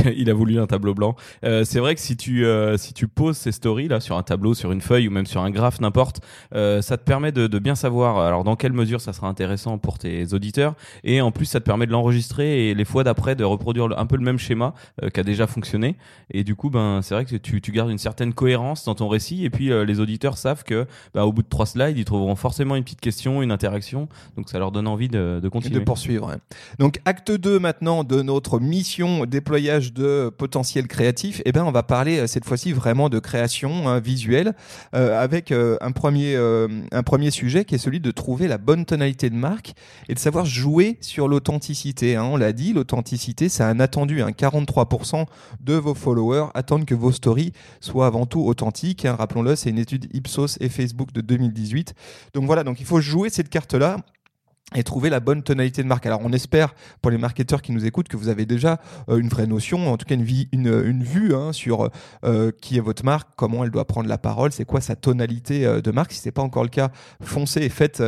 Euh, 0.04 0.12
il 0.16 0.30
a 0.30 0.34
voulu 0.34 0.60
un 0.60 0.66
tableau 0.66 0.94
blanc. 0.94 1.16
Euh, 1.44 1.64
c'est 1.64 1.80
vrai 1.80 1.94
que 1.94 2.00
si 2.00 2.16
tu 2.16 2.44
euh, 2.44 2.76
si 2.76 2.94
tu 2.94 3.08
poses 3.08 3.36
ces 3.36 3.52
stories 3.52 3.88
là 3.88 4.00
sur 4.00 4.16
un 4.16 4.22
tableau, 4.22 4.54
sur 4.54 4.72
une 4.72 4.80
feuille 4.80 5.08
ou 5.08 5.10
même 5.10 5.26
sur 5.26 5.42
un 5.42 5.50
graphe, 5.50 5.80
n'importe, 5.80 6.20
ça 6.52 6.96
te 6.96 7.04
permet 7.04 7.32
de, 7.32 7.46
de, 7.46 7.58
bien 7.58 7.74
savoir 7.74 8.18
alors 8.18 8.44
dans 8.44 8.56
quelle 8.56 8.72
mesure 8.72 9.00
ça 9.00 9.12
sera 9.12 9.28
intéressant 9.28 9.78
pour 9.78 9.98
tes 9.98 10.32
auditeurs 10.34 10.74
et 11.02 11.20
en 11.20 11.30
plus 11.30 11.46
ça 11.46 11.60
te 11.60 11.64
permet 11.64 11.86
de 11.86 11.92
l'enregistrer 11.92 12.68
et 12.68 12.74
les 12.74 12.84
fois 12.84 13.04
d'après 13.04 13.34
de 13.34 13.44
reproduire 13.44 13.98
un 13.98 14.06
peu 14.06 14.16
le 14.16 14.22
même 14.22 14.38
schéma 14.38 14.74
qui 15.12 15.20
a 15.20 15.22
déjà 15.22 15.46
fonctionné 15.46 15.96
et 16.30 16.44
du 16.44 16.54
coup 16.54 16.70
ben 16.70 17.00
c'est 17.02 17.14
vrai 17.14 17.24
que 17.24 17.36
tu, 17.36 17.60
tu 17.60 17.72
gardes 17.72 17.90
une 17.90 17.98
certaine 17.98 18.34
cohérence 18.34 18.84
dans 18.84 18.94
ton 18.94 19.08
récit 19.08 19.44
et 19.44 19.50
puis 19.50 19.68
les 19.68 20.00
auditeurs 20.00 20.36
savent 20.38 20.64
que 20.64 20.86
bah, 21.14 21.24
au 21.24 21.32
bout 21.32 21.42
de 21.42 21.48
trois 21.48 21.66
slides 21.66 21.96
ils 21.96 22.04
trouveront 22.04 22.36
forcément 22.36 22.76
une 22.76 22.84
petite 22.84 23.00
question, 23.00 23.42
une 23.42 23.52
interaction 23.52 24.08
donc 24.36 24.48
ça 24.48 24.58
leur 24.58 24.72
donne 24.72 24.86
envie 24.86 25.08
de, 25.08 25.40
de 25.42 25.48
continuer. 25.48 25.80
de 25.80 25.84
poursuivre. 25.84 26.36
Donc 26.78 27.00
acte 27.04 27.32
2 27.32 27.58
maintenant 27.58 28.04
de 28.04 28.22
notre 28.22 28.60
mission 28.60 29.24
déployage 29.26 29.92
de 29.94 30.30
potentiel 30.36 30.88
créatif, 30.88 31.40
eh 31.44 31.52
ben 31.52 31.64
on 31.64 31.70
va 31.70 31.82
parler 31.82 32.18
euh, 32.18 32.26
cette 32.26 32.44
fois-ci 32.44 32.72
vraiment 32.72 33.08
de 33.08 33.18
création 33.18 33.88
hein, 33.88 34.00
visuelle 34.00 34.54
euh, 34.94 35.22
avec 35.22 35.52
euh, 35.52 35.76
un 35.80 35.92
premier 35.92 36.34
un 36.34 37.02
premier 37.02 37.30
sujet 37.30 37.64
qui 37.64 37.76
est 37.76 37.78
celui 37.78 38.00
de 38.00 38.10
trouver 38.10 38.48
la 38.48 38.58
bonne 38.58 38.84
tonalité 38.84 39.30
de 39.30 39.36
marque 39.36 39.74
et 40.08 40.14
de 40.14 40.18
savoir 40.18 40.44
jouer 40.44 40.98
sur 41.00 41.28
l'authenticité. 41.28 42.16
Hein. 42.16 42.24
On 42.24 42.36
l'a 42.36 42.52
dit, 42.52 42.72
l'authenticité 42.72 43.48
c'est 43.48 43.62
un 43.62 43.78
attendu. 43.78 44.22
un 44.22 44.30
43% 44.30 45.26
de 45.60 45.74
vos 45.74 45.94
followers 45.94 46.46
attendent 46.54 46.84
que 46.84 46.94
vos 46.94 47.12
stories 47.12 47.52
soient 47.80 48.06
avant 48.06 48.26
tout 48.26 48.44
authentiques. 48.44 49.04
Hein. 49.04 49.14
Rappelons-le, 49.16 49.54
c'est 49.54 49.70
une 49.70 49.78
étude 49.78 50.08
Ipsos 50.12 50.58
et 50.60 50.68
Facebook 50.68 51.12
de 51.12 51.20
2018. 51.20 51.94
Donc 52.34 52.46
voilà, 52.46 52.64
donc 52.64 52.80
il 52.80 52.86
faut 52.86 53.00
jouer 53.00 53.30
cette 53.30 53.48
carte 53.48 53.74
là 53.74 53.98
et 54.74 54.82
trouver 54.82 55.10
la 55.10 55.20
bonne 55.20 55.42
tonalité 55.42 55.82
de 55.82 55.88
marque. 55.88 56.06
Alors 56.06 56.20
on 56.22 56.32
espère 56.32 56.74
pour 57.02 57.10
les 57.10 57.18
marketeurs 57.18 57.62
qui 57.62 57.72
nous 57.72 57.84
écoutent 57.86 58.08
que 58.08 58.16
vous 58.16 58.28
avez 58.28 58.46
déjà 58.46 58.80
euh, 59.08 59.18
une 59.18 59.28
vraie 59.28 59.46
notion, 59.46 59.92
en 59.92 59.96
tout 59.96 60.06
cas 60.06 60.14
une, 60.14 61.04
vue 61.04 61.34
hein, 61.34 61.52
sur 61.52 61.90
euh, 62.24 62.50
qui 62.60 62.76
est 62.76 62.80
votre 62.80 63.04
marque, 63.04 63.28
comment 63.36 63.64
elle 63.64 63.70
doit 63.70 63.86
prendre 63.86 64.08
la 64.08 64.18
parole, 64.18 64.52
c'est 64.52 64.64
quoi 64.64 64.80
sa 64.80 64.96
tonalité 64.96 65.66
euh, 65.66 65.80
de 65.80 65.90
marque. 65.90 66.12
Si 66.12 66.20
c'est 66.20 66.32
pas 66.32 66.42
encore 66.42 66.62
le 66.62 66.70
cas, 66.70 66.90
foncez 67.20 67.60
et 67.62 67.68
faites, 67.68 68.02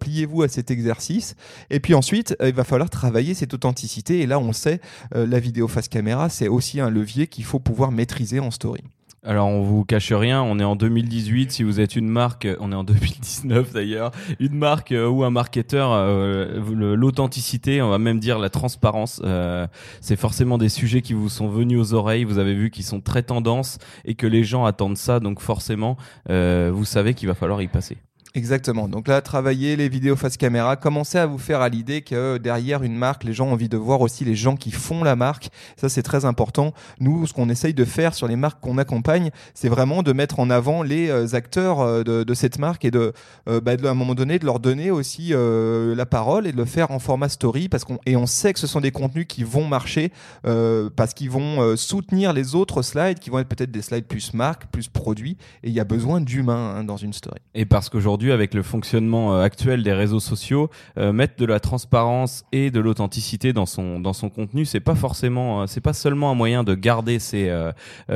pliez-vous 0.00 0.42
à 0.42 0.48
cet 0.48 0.70
exercice. 0.70 1.34
Et 1.70 1.80
puis 1.80 1.94
ensuite, 1.94 2.36
il 2.42 2.54
va 2.54 2.64
falloir 2.64 2.90
travailler 2.90 3.34
cette 3.34 3.54
authenticité. 3.54 4.20
Et 4.20 4.26
là, 4.26 4.38
on 4.38 4.52
sait, 4.52 4.80
la 5.14 5.38
vidéo 5.38 5.68
face 5.68 5.88
caméra, 5.88 6.28
c'est 6.28 6.48
aussi 6.48 6.80
un 6.80 6.90
levier 6.90 7.26
qu'il 7.26 7.44
faut 7.44 7.58
pouvoir 7.58 7.92
maîtriser 7.92 8.40
en 8.40 8.50
story. 8.50 8.82
Alors 9.24 9.48
on 9.48 9.62
vous 9.62 9.84
cache 9.84 10.12
rien, 10.12 10.42
on 10.42 10.60
est 10.60 10.64
en 10.64 10.76
2018. 10.76 11.50
Si 11.50 11.62
vous 11.64 11.80
êtes 11.80 11.96
une 11.96 12.08
marque, 12.08 12.46
on 12.60 12.70
est 12.70 12.74
en 12.74 12.84
2019 12.84 13.72
d'ailleurs, 13.72 14.12
une 14.38 14.54
marque 14.54 14.92
euh, 14.92 15.08
ou 15.08 15.24
un 15.24 15.30
marketeur, 15.30 15.90
euh, 15.92 16.94
l'authenticité, 16.94 17.82
on 17.82 17.90
va 17.90 17.98
même 17.98 18.20
dire 18.20 18.38
la 18.38 18.48
transparence, 18.48 19.20
euh, 19.24 19.66
c'est 20.00 20.16
forcément 20.16 20.56
des 20.56 20.68
sujets 20.68 21.02
qui 21.02 21.14
vous 21.14 21.28
sont 21.28 21.48
venus 21.48 21.80
aux 21.80 21.94
oreilles. 21.94 22.24
Vous 22.24 22.38
avez 22.38 22.54
vu 22.54 22.70
qu'ils 22.70 22.84
sont 22.84 23.00
très 23.00 23.22
tendance 23.22 23.78
et 24.04 24.14
que 24.14 24.26
les 24.26 24.44
gens 24.44 24.64
attendent 24.64 24.96
ça, 24.96 25.18
donc 25.18 25.40
forcément, 25.40 25.96
vous 26.28 26.84
savez 26.84 27.14
qu'il 27.14 27.28
va 27.28 27.34
falloir 27.34 27.60
y 27.60 27.68
passer. 27.68 27.98
Exactement. 28.38 28.86
Donc 28.86 29.08
là, 29.08 29.20
travailler 29.20 29.74
les 29.74 29.88
vidéos 29.88 30.14
face 30.14 30.36
caméra, 30.36 30.76
commencez 30.76 31.18
à 31.18 31.26
vous 31.26 31.38
faire 31.38 31.60
à 31.60 31.68
l'idée 31.68 32.02
que 32.02 32.38
derrière 32.38 32.84
une 32.84 32.94
marque, 32.94 33.24
les 33.24 33.32
gens 33.32 33.48
ont 33.48 33.54
envie 33.54 33.68
de 33.68 33.76
voir 33.76 34.00
aussi 34.00 34.24
les 34.24 34.36
gens 34.36 34.54
qui 34.54 34.70
font 34.70 35.02
la 35.02 35.16
marque. 35.16 35.48
Ça, 35.76 35.88
c'est 35.88 36.04
très 36.04 36.24
important. 36.24 36.72
Nous, 37.00 37.26
ce 37.26 37.32
qu'on 37.32 37.48
essaye 37.48 37.74
de 37.74 37.84
faire 37.84 38.14
sur 38.14 38.28
les 38.28 38.36
marques 38.36 38.60
qu'on 38.60 38.78
accompagne, 38.78 39.30
c'est 39.54 39.68
vraiment 39.68 40.04
de 40.04 40.12
mettre 40.12 40.38
en 40.38 40.50
avant 40.50 40.84
les 40.84 41.08
euh, 41.08 41.34
acteurs 41.34 41.80
euh, 41.80 42.04
de, 42.04 42.34
cette 42.34 42.60
marque 42.60 42.84
et 42.84 42.92
de, 42.92 43.12
euh, 43.48 43.60
bah, 43.60 43.72
à 43.72 43.88
un 43.88 43.94
moment 43.94 44.14
donné, 44.14 44.38
de 44.38 44.46
leur 44.46 44.60
donner 44.60 44.92
aussi 44.92 45.30
la 45.30 46.06
parole 46.06 46.46
et 46.46 46.52
de 46.52 46.56
le 46.56 46.64
faire 46.64 46.92
en 46.92 47.00
format 47.00 47.28
story 47.28 47.68
parce 47.68 47.84
qu'on 47.84 47.98
et 48.06 48.14
on 48.14 48.26
sait 48.26 48.52
que 48.52 48.60
ce 48.60 48.68
sont 48.68 48.80
des 48.80 48.92
contenus 48.92 49.26
qui 49.28 49.42
vont 49.42 49.66
marcher 49.66 50.12
parce 50.42 51.12
qu'ils 51.12 51.30
vont 51.30 51.76
soutenir 51.76 52.32
les 52.32 52.54
autres 52.54 52.82
slides, 52.82 53.18
qui 53.18 53.30
vont 53.30 53.40
être 53.40 53.48
peut-être 53.48 53.72
des 53.72 53.82
slides 53.82 54.04
plus 54.04 54.32
marque, 54.32 54.66
plus 54.66 54.86
produits. 54.86 55.36
Et 55.64 55.70
il 55.70 55.74
y 55.74 55.80
a 55.80 55.84
besoin 55.84 56.20
d'humain 56.20 56.76
hein, 56.76 56.84
dans 56.84 56.96
une 56.96 57.12
story. 57.12 57.40
Et 57.54 57.64
parce 57.64 57.88
qu'aujourd'hui 57.88 58.27
avec 58.32 58.54
le 58.54 58.62
fonctionnement 58.62 59.34
euh, 59.34 59.42
actuel 59.42 59.82
des 59.82 59.92
réseaux 59.92 60.20
sociaux, 60.20 60.70
euh, 60.98 61.12
mettre 61.12 61.36
de 61.36 61.44
la 61.44 61.60
transparence 61.60 62.44
et 62.52 62.70
de 62.70 62.80
l'authenticité 62.80 63.52
dans 63.52 63.66
son 63.66 64.00
dans 64.00 64.12
son 64.12 64.30
contenu, 64.30 64.64
c'est 64.64 64.80
pas 64.80 64.94
forcément, 64.94 65.62
euh, 65.62 65.66
c'est 65.66 65.80
pas 65.80 65.92
seulement 65.92 66.30
un 66.30 66.34
moyen 66.34 66.64
de 66.64 66.74
garder 66.74 67.18
ses 67.18 67.48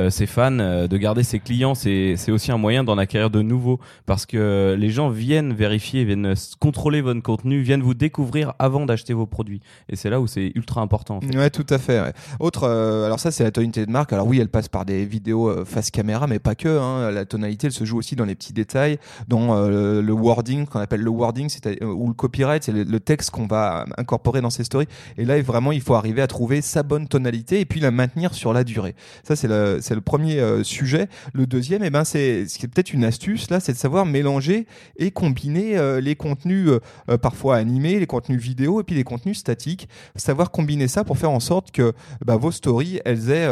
ses 0.09 0.25
fans, 0.25 0.51
de 0.51 0.97
garder 0.97 1.23
ses 1.23 1.39
clients, 1.39 1.75
c'est 1.75 2.15
c'est 2.17 2.31
aussi 2.31 2.51
un 2.51 2.57
moyen 2.57 2.83
d'en 2.83 2.97
acquérir 2.97 3.29
de 3.29 3.41
nouveaux 3.41 3.79
parce 4.05 4.25
que 4.25 4.75
les 4.77 4.89
gens 4.89 5.09
viennent 5.09 5.53
vérifier, 5.53 6.03
viennent 6.03 6.33
contrôler 6.59 7.01
votre 7.01 7.21
contenu, 7.21 7.61
viennent 7.61 7.81
vous 7.81 7.93
découvrir 7.93 8.53
avant 8.59 8.85
d'acheter 8.85 9.13
vos 9.13 9.25
produits. 9.25 9.61
Et 9.89 9.95
c'est 9.95 10.09
là 10.09 10.19
où 10.19 10.27
c'est 10.27 10.51
ultra 10.55 10.81
important. 10.81 11.19
En 11.23 11.37
Ouais, 11.37 11.49
tout 11.49 11.65
à 11.69 11.77
fait. 11.77 12.13
Autre, 12.39 12.67
alors 12.67 13.19
ça 13.19 13.31
c'est 13.31 13.43
la 13.43 13.51
tonalité 13.51 13.85
de 13.85 13.91
marque. 13.91 14.13
Alors 14.13 14.27
oui, 14.27 14.39
elle 14.39 14.49
passe 14.49 14.69
par 14.69 14.85
des 14.85 15.05
vidéos 15.05 15.65
face 15.65 15.91
caméra, 15.91 16.27
mais 16.27 16.39
pas 16.39 16.55
que. 16.55 16.79
Hein. 16.79 17.11
La 17.11 17.25
tonalité, 17.25 17.67
elle 17.67 17.73
se 17.73 17.85
joue 17.85 17.97
aussi 17.97 18.15
dans 18.15 18.25
les 18.25 18.35
petits 18.35 18.53
détails, 18.53 18.99
dans 19.27 19.53
wording, 20.01 20.65
qu'on 20.65 20.79
appelle 20.79 21.01
le 21.01 21.09
wording, 21.09 21.49
c'est 21.49 21.83
ou 21.83 22.07
le 22.07 22.13
copyright, 22.13 22.63
c'est 22.63 22.71
le, 22.71 22.99
texte 22.99 23.31
qu'on 23.31 23.47
va 23.47 23.85
incorporer 23.97 24.41
dans 24.41 24.49
ces 24.49 24.63
stories. 24.63 24.87
Et 25.17 25.25
là, 25.25 25.41
vraiment, 25.41 25.71
il 25.71 25.81
faut 25.81 25.95
arriver 25.95 26.21
à 26.21 26.27
trouver 26.27 26.61
sa 26.61 26.83
bonne 26.83 27.07
tonalité 27.07 27.59
et 27.59 27.65
puis 27.65 27.79
la 27.79 27.91
maintenir 27.91 28.33
sur 28.33 28.53
la 28.53 28.63
durée. 28.63 28.95
Ça, 29.23 29.35
c'est 29.35 29.47
le, 29.47 29.79
c'est 29.81 29.95
le 29.95 30.01
premier 30.01 30.39
euh, 30.39 30.63
sujet. 30.63 31.07
Le 31.33 31.45
deuxième, 31.45 31.83
et 31.83 31.87
eh 31.87 31.89
ben, 31.89 32.03
c'est, 32.03 32.45
c'est 32.47 32.67
peut-être 32.67 32.93
une 32.93 33.03
astuce 33.03 33.49
là, 33.49 33.59
c'est 33.59 33.73
de 33.73 33.77
savoir 33.77 34.05
mélanger 34.05 34.67
et 34.97 35.11
combiner 35.11 35.77
euh, 35.77 35.99
les 35.99 36.15
contenus 36.15 36.69
euh, 37.09 37.17
parfois 37.17 37.57
animés, 37.57 37.99
les 37.99 38.07
contenus 38.07 38.41
vidéo 38.41 38.79
et 38.79 38.83
puis 38.83 38.95
les 38.95 39.03
contenus 39.03 39.37
statiques. 39.37 39.87
Savoir 40.15 40.51
combiner 40.51 40.87
ça 40.87 41.03
pour 41.03 41.17
faire 41.17 41.31
en 41.31 41.39
sorte 41.39 41.71
que 41.71 41.93
bah, 42.25 42.37
vos 42.37 42.51
stories, 42.51 42.99
elles 43.05 43.31
aient 43.31 43.47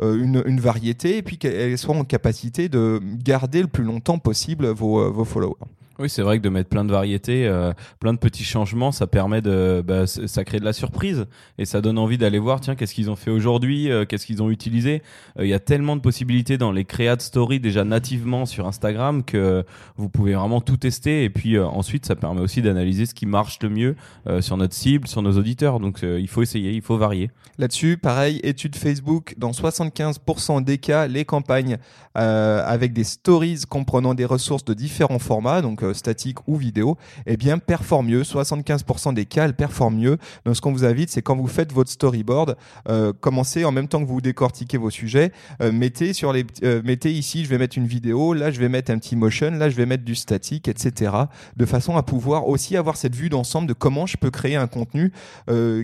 une, 0.00 0.42
une, 0.46 0.60
variété 0.60 1.18
et 1.18 1.22
puis 1.22 1.38
qu'elles 1.38 1.78
soient 1.78 1.96
en 1.96 2.04
capacité 2.04 2.68
de 2.68 3.00
garder 3.02 3.62
le 3.62 3.68
plus 3.68 3.84
longtemps 3.84 4.18
possible 4.18 4.66
vos, 4.68 5.10
vos 5.10 5.24
followers. 5.24 5.56
Oui, 6.00 6.10
c'est 6.10 6.22
vrai 6.22 6.38
que 6.38 6.42
de 6.42 6.48
mettre 6.48 6.68
plein 6.68 6.84
de 6.84 6.90
variétés, 6.90 7.46
euh, 7.46 7.72
plein 8.00 8.12
de 8.12 8.18
petits 8.18 8.42
changements, 8.42 8.90
ça 8.90 9.06
permet 9.06 9.40
de, 9.40 9.80
bah, 9.86 10.08
ça 10.08 10.44
crée 10.44 10.58
de 10.58 10.64
la 10.64 10.72
surprise 10.72 11.26
et 11.56 11.64
ça 11.64 11.80
donne 11.80 11.98
envie 11.98 12.18
d'aller 12.18 12.40
voir, 12.40 12.60
tiens, 12.60 12.74
qu'est-ce 12.74 12.94
qu'ils 12.94 13.10
ont 13.10 13.16
fait 13.16 13.30
aujourd'hui, 13.30 13.92
euh, 13.92 14.04
qu'est-ce 14.04 14.26
qu'ils 14.26 14.42
ont 14.42 14.50
utilisé. 14.50 15.02
Euh, 15.38 15.44
il 15.46 15.48
y 15.48 15.54
a 15.54 15.60
tellement 15.60 15.94
de 15.94 16.00
possibilités 16.00 16.58
dans 16.58 16.72
les 16.72 16.84
créas 16.84 17.14
de 17.14 17.22
story 17.22 17.60
déjà 17.60 17.84
nativement 17.84 18.44
sur 18.44 18.66
Instagram 18.66 19.22
que 19.22 19.64
vous 19.96 20.08
pouvez 20.08 20.34
vraiment 20.34 20.60
tout 20.60 20.76
tester 20.76 21.22
et 21.22 21.30
puis 21.30 21.58
ensuite 21.60 22.06
ça 22.06 22.16
permet 22.16 22.40
aussi 22.40 22.60
d'analyser 22.60 23.06
ce 23.06 23.14
qui 23.14 23.26
marche 23.26 23.58
le 23.62 23.68
mieux 23.68 23.96
sur 24.40 24.56
notre 24.56 24.74
cible, 24.74 25.06
sur 25.06 25.22
nos 25.22 25.38
auditeurs. 25.38 25.78
Donc 25.78 26.00
il 26.02 26.28
faut 26.28 26.42
essayer, 26.42 26.72
il 26.72 26.82
faut 26.82 26.96
varier. 26.96 27.30
Là-dessus, 27.58 27.96
pareil, 27.96 28.40
étude 28.42 28.74
Facebook, 28.74 29.34
dans 29.38 29.52
75% 29.52 30.64
des 30.64 30.78
cas, 30.78 31.06
les 31.06 31.24
campagnes 31.24 31.78
avec 32.14 32.92
des 32.92 33.04
stories 33.04 33.62
comprenant 33.68 34.14
des 34.14 34.24
ressources 34.24 34.64
de 34.64 34.74
différents 34.74 35.18
formats, 35.18 35.62
donc 35.62 35.83
euh, 35.84 35.94
statique 35.94 36.38
ou 36.46 36.56
vidéo, 36.56 36.96
eh 37.26 37.36
bien, 37.36 37.58
performe 37.58 38.08
mieux. 38.08 38.22
75% 38.22 39.14
des 39.14 39.26
cas, 39.26 39.44
elle 39.44 39.54
performe 39.54 39.96
mieux. 39.96 40.18
Donc, 40.44 40.56
ce 40.56 40.60
qu'on 40.60 40.72
vous 40.72 40.84
invite, 40.84 41.10
c'est 41.10 41.22
quand 41.22 41.36
vous 41.36 41.46
faites 41.46 41.72
votre 41.72 41.90
storyboard, 41.90 42.56
euh, 42.88 43.12
commencez 43.18 43.64
en 43.64 43.72
même 43.72 43.88
temps 43.88 44.00
que 44.00 44.08
vous 44.08 44.20
décortiquez 44.20 44.78
vos 44.78 44.90
sujets, 44.90 45.32
euh, 45.62 45.72
mettez 45.72 46.12
sur 46.12 46.32
les, 46.32 46.44
mettez 46.84 47.12
ici, 47.12 47.44
je 47.44 47.50
vais 47.50 47.58
mettre 47.58 47.78
une 47.78 47.86
vidéo, 47.86 48.34
là, 48.34 48.50
je 48.50 48.60
vais 48.60 48.68
mettre 48.68 48.90
un 48.90 48.98
petit 48.98 49.16
motion, 49.16 49.50
là, 49.52 49.68
je 49.68 49.76
vais 49.76 49.86
mettre 49.86 50.04
du 50.04 50.14
statique, 50.14 50.68
etc. 50.68 51.12
De 51.56 51.66
façon 51.66 51.96
à 51.96 52.02
pouvoir 52.02 52.48
aussi 52.48 52.76
avoir 52.76 52.96
cette 52.96 53.14
vue 53.14 53.28
d'ensemble 53.28 53.68
de 53.68 53.72
comment 53.72 54.06
je 54.06 54.16
peux 54.16 54.30
créer 54.30 54.56
un 54.56 54.66
contenu 54.66 55.12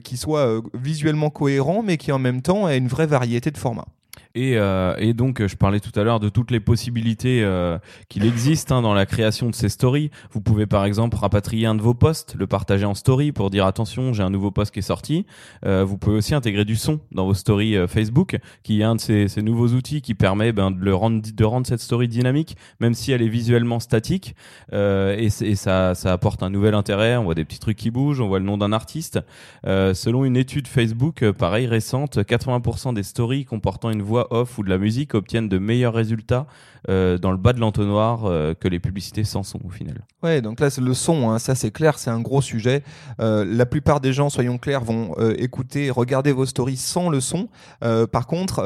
qui 0.03 0.17
soit 0.17 0.63
visuellement 0.75 1.31
cohérent, 1.31 1.83
mais 1.83 1.97
qui 1.97 2.13
en 2.13 2.19
même 2.19 2.43
temps 2.43 2.69
ait 2.69 2.79
une 2.79 2.89
vraie 2.89 3.07
variété 3.07 3.51
de 3.51 3.59
formats. 3.59 3.87
Et, 4.35 4.57
euh, 4.57 4.95
et 4.99 5.13
donc, 5.13 5.45
je 5.45 5.57
parlais 5.57 5.81
tout 5.81 5.99
à 5.99 6.05
l'heure 6.05 6.21
de 6.21 6.29
toutes 6.29 6.51
les 6.51 6.61
possibilités 6.61 7.43
euh, 7.43 7.79
qu'il 8.09 8.25
existe 8.25 8.71
hein, 8.73 8.83
dans 8.83 8.95
la 8.95 9.07
création 9.07 9.51
de 9.51 9.55
ces 9.55 9.69
stories. 9.69 10.11
Vous 10.33 10.41
pouvez 10.41 10.67
par 10.67 10.85
exemple 10.85 11.17
rapatrier 11.17 11.67
un 11.67 11.75
de 11.75 11.83
vos 11.83 11.95
posts, 11.95 12.35
le 12.37 12.47
partager 12.47 12.85
en 12.85 12.95
story 12.95 13.33
pour 13.33 13.51
dire 13.51 13.67
attention, 13.67 14.13
j'ai 14.13 14.23
un 14.23 14.31
nouveau 14.31 14.51
post 14.51 14.73
qui 14.73 14.79
est 14.79 14.83
sorti. 14.83 15.27
Euh, 15.65 15.85
vous 15.85 15.99
pouvez 15.99 16.17
aussi 16.17 16.35
intégrer 16.35 16.65
du 16.65 16.77
son 16.77 17.01
dans 17.13 17.27
vos 17.27 17.35
stories 17.35 17.77
euh, 17.77 17.87
Facebook, 17.87 18.39
qui 18.63 18.81
est 18.81 18.85
un 18.85 18.97
de 18.97 19.01
ces, 19.01 19.29
ces 19.29 19.43
nouveaux 19.43 19.69
outils 19.69 20.03
qui 20.03 20.15
permet 20.15 20.53
ben, 20.53 20.71
de, 20.71 20.85
le 20.85 20.95
rendre, 20.95 21.23
de 21.23 21.45
rendre 21.45 21.67
cette 21.67 21.81
story 21.81 22.09
dynamique, 22.09 22.57
même 22.81 22.95
si 22.95 23.13
elle 23.13 23.23
est 23.23 23.29
visuellement 23.29 23.81
statique. 23.81 24.35
Euh, 24.73 25.17
et 25.19 25.31
et 25.41 25.55
ça, 25.55 25.95
ça 25.95 26.13
apporte 26.13 26.43
un 26.43 26.51
nouvel 26.51 26.75
intérêt. 26.75 27.17
On 27.17 27.25
voit 27.25 27.35
des 27.35 27.45
petits 27.45 27.59
trucs 27.59 27.77
qui 27.77 27.91
bougent, 27.91 28.21
on 28.21 28.29
voit 28.29 28.39
le 28.39 28.45
nom 28.45 28.59
d'un 28.59 28.73
artiste. 28.73 29.21
Euh, 29.67 29.95
selon 29.95 30.25
une 30.25 30.37
étude 30.37 30.69
Facebook, 30.69 31.29
pareil 31.33 31.67
récente, 31.67 32.19
80% 32.19 32.95
des 32.95 33.03
stories 33.03 33.45
comportant 33.45 33.91
une 33.91 34.03
voix 34.03 34.20
off 34.31 34.59
ou 34.59 34.63
de 34.63 34.71
la 34.71 34.79
musique 34.79 35.15
obtiennent 35.15 35.49
de 35.49 35.59
meilleurs 35.59 35.95
résultats 35.95 36.47
euh, 36.89 37.19
dans 37.19 37.31
le 37.31 37.37
bas 37.37 37.53
de 37.53 37.61
l'entonnoir 37.61 38.25
euh, 38.25 38.55
que 38.55 38.67
les 38.67 38.81
publicités 38.81 39.25
sans 39.25 39.43
son 39.43 39.61
au 39.65 39.71
final. 39.71 40.03
Ouais, 40.23 40.41
donc 40.41 40.61
là, 40.61 40.71
c'est 40.71 40.81
le 40.81 40.95
son, 40.95 41.31
hein, 41.31 41.39
ça 41.39 41.55
c'est 41.55 41.71
clair, 41.71 41.99
c'est 41.99 42.11
un 42.11 42.21
gros 42.21 42.41
sujet. 42.41 42.83
Euh, 43.21 43.45
la 43.47 43.67
plupart 43.67 44.01
des 44.01 44.15
gens, 44.15 44.31
soyons 44.31 44.57
clairs, 44.57 44.83
vont 44.83 45.15
écouter, 45.37 45.91
regarder 45.91 46.33
vos 46.33 46.47
stories 46.47 46.77
sans 46.77 47.11
le 47.11 47.21
son. 47.21 47.49
Par 47.81 48.27
contre, 48.27 48.63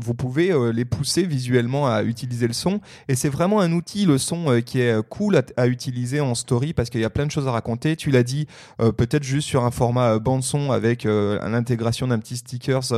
vous 0.00 0.14
pouvez 0.14 0.52
les 0.72 0.84
pousser 0.84 1.24
visuellement 1.24 1.86
à 1.86 2.02
utiliser 2.02 2.46
le 2.46 2.52
son. 2.52 2.80
Et 3.08 3.14
c'est 3.14 3.28
vraiment 3.28 3.60
un 3.60 3.72
outil, 3.72 4.04
le 4.06 4.18
son, 4.18 4.60
qui 4.64 4.80
est 4.80 5.02
cool 5.08 5.36
à, 5.36 5.42
à 5.56 5.66
utiliser 5.66 6.20
en 6.20 6.34
story 6.34 6.72
parce 6.72 6.90
qu'il 6.90 7.00
y 7.00 7.04
a 7.04 7.10
plein 7.10 7.26
de 7.26 7.30
choses 7.30 7.46
à 7.46 7.52
raconter. 7.52 7.96
Tu 7.96 8.10
l'as 8.10 8.22
dit, 8.22 8.46
peut-être 8.78 9.22
juste 9.22 9.48
sur 9.48 9.64
un 9.64 9.70
format 9.70 10.18
bande 10.18 10.42
son 10.42 10.72
avec 10.72 11.04
l'intégration 11.04 12.08
d'un 12.08 12.18
petit 12.18 12.36
stickers, 12.36 12.92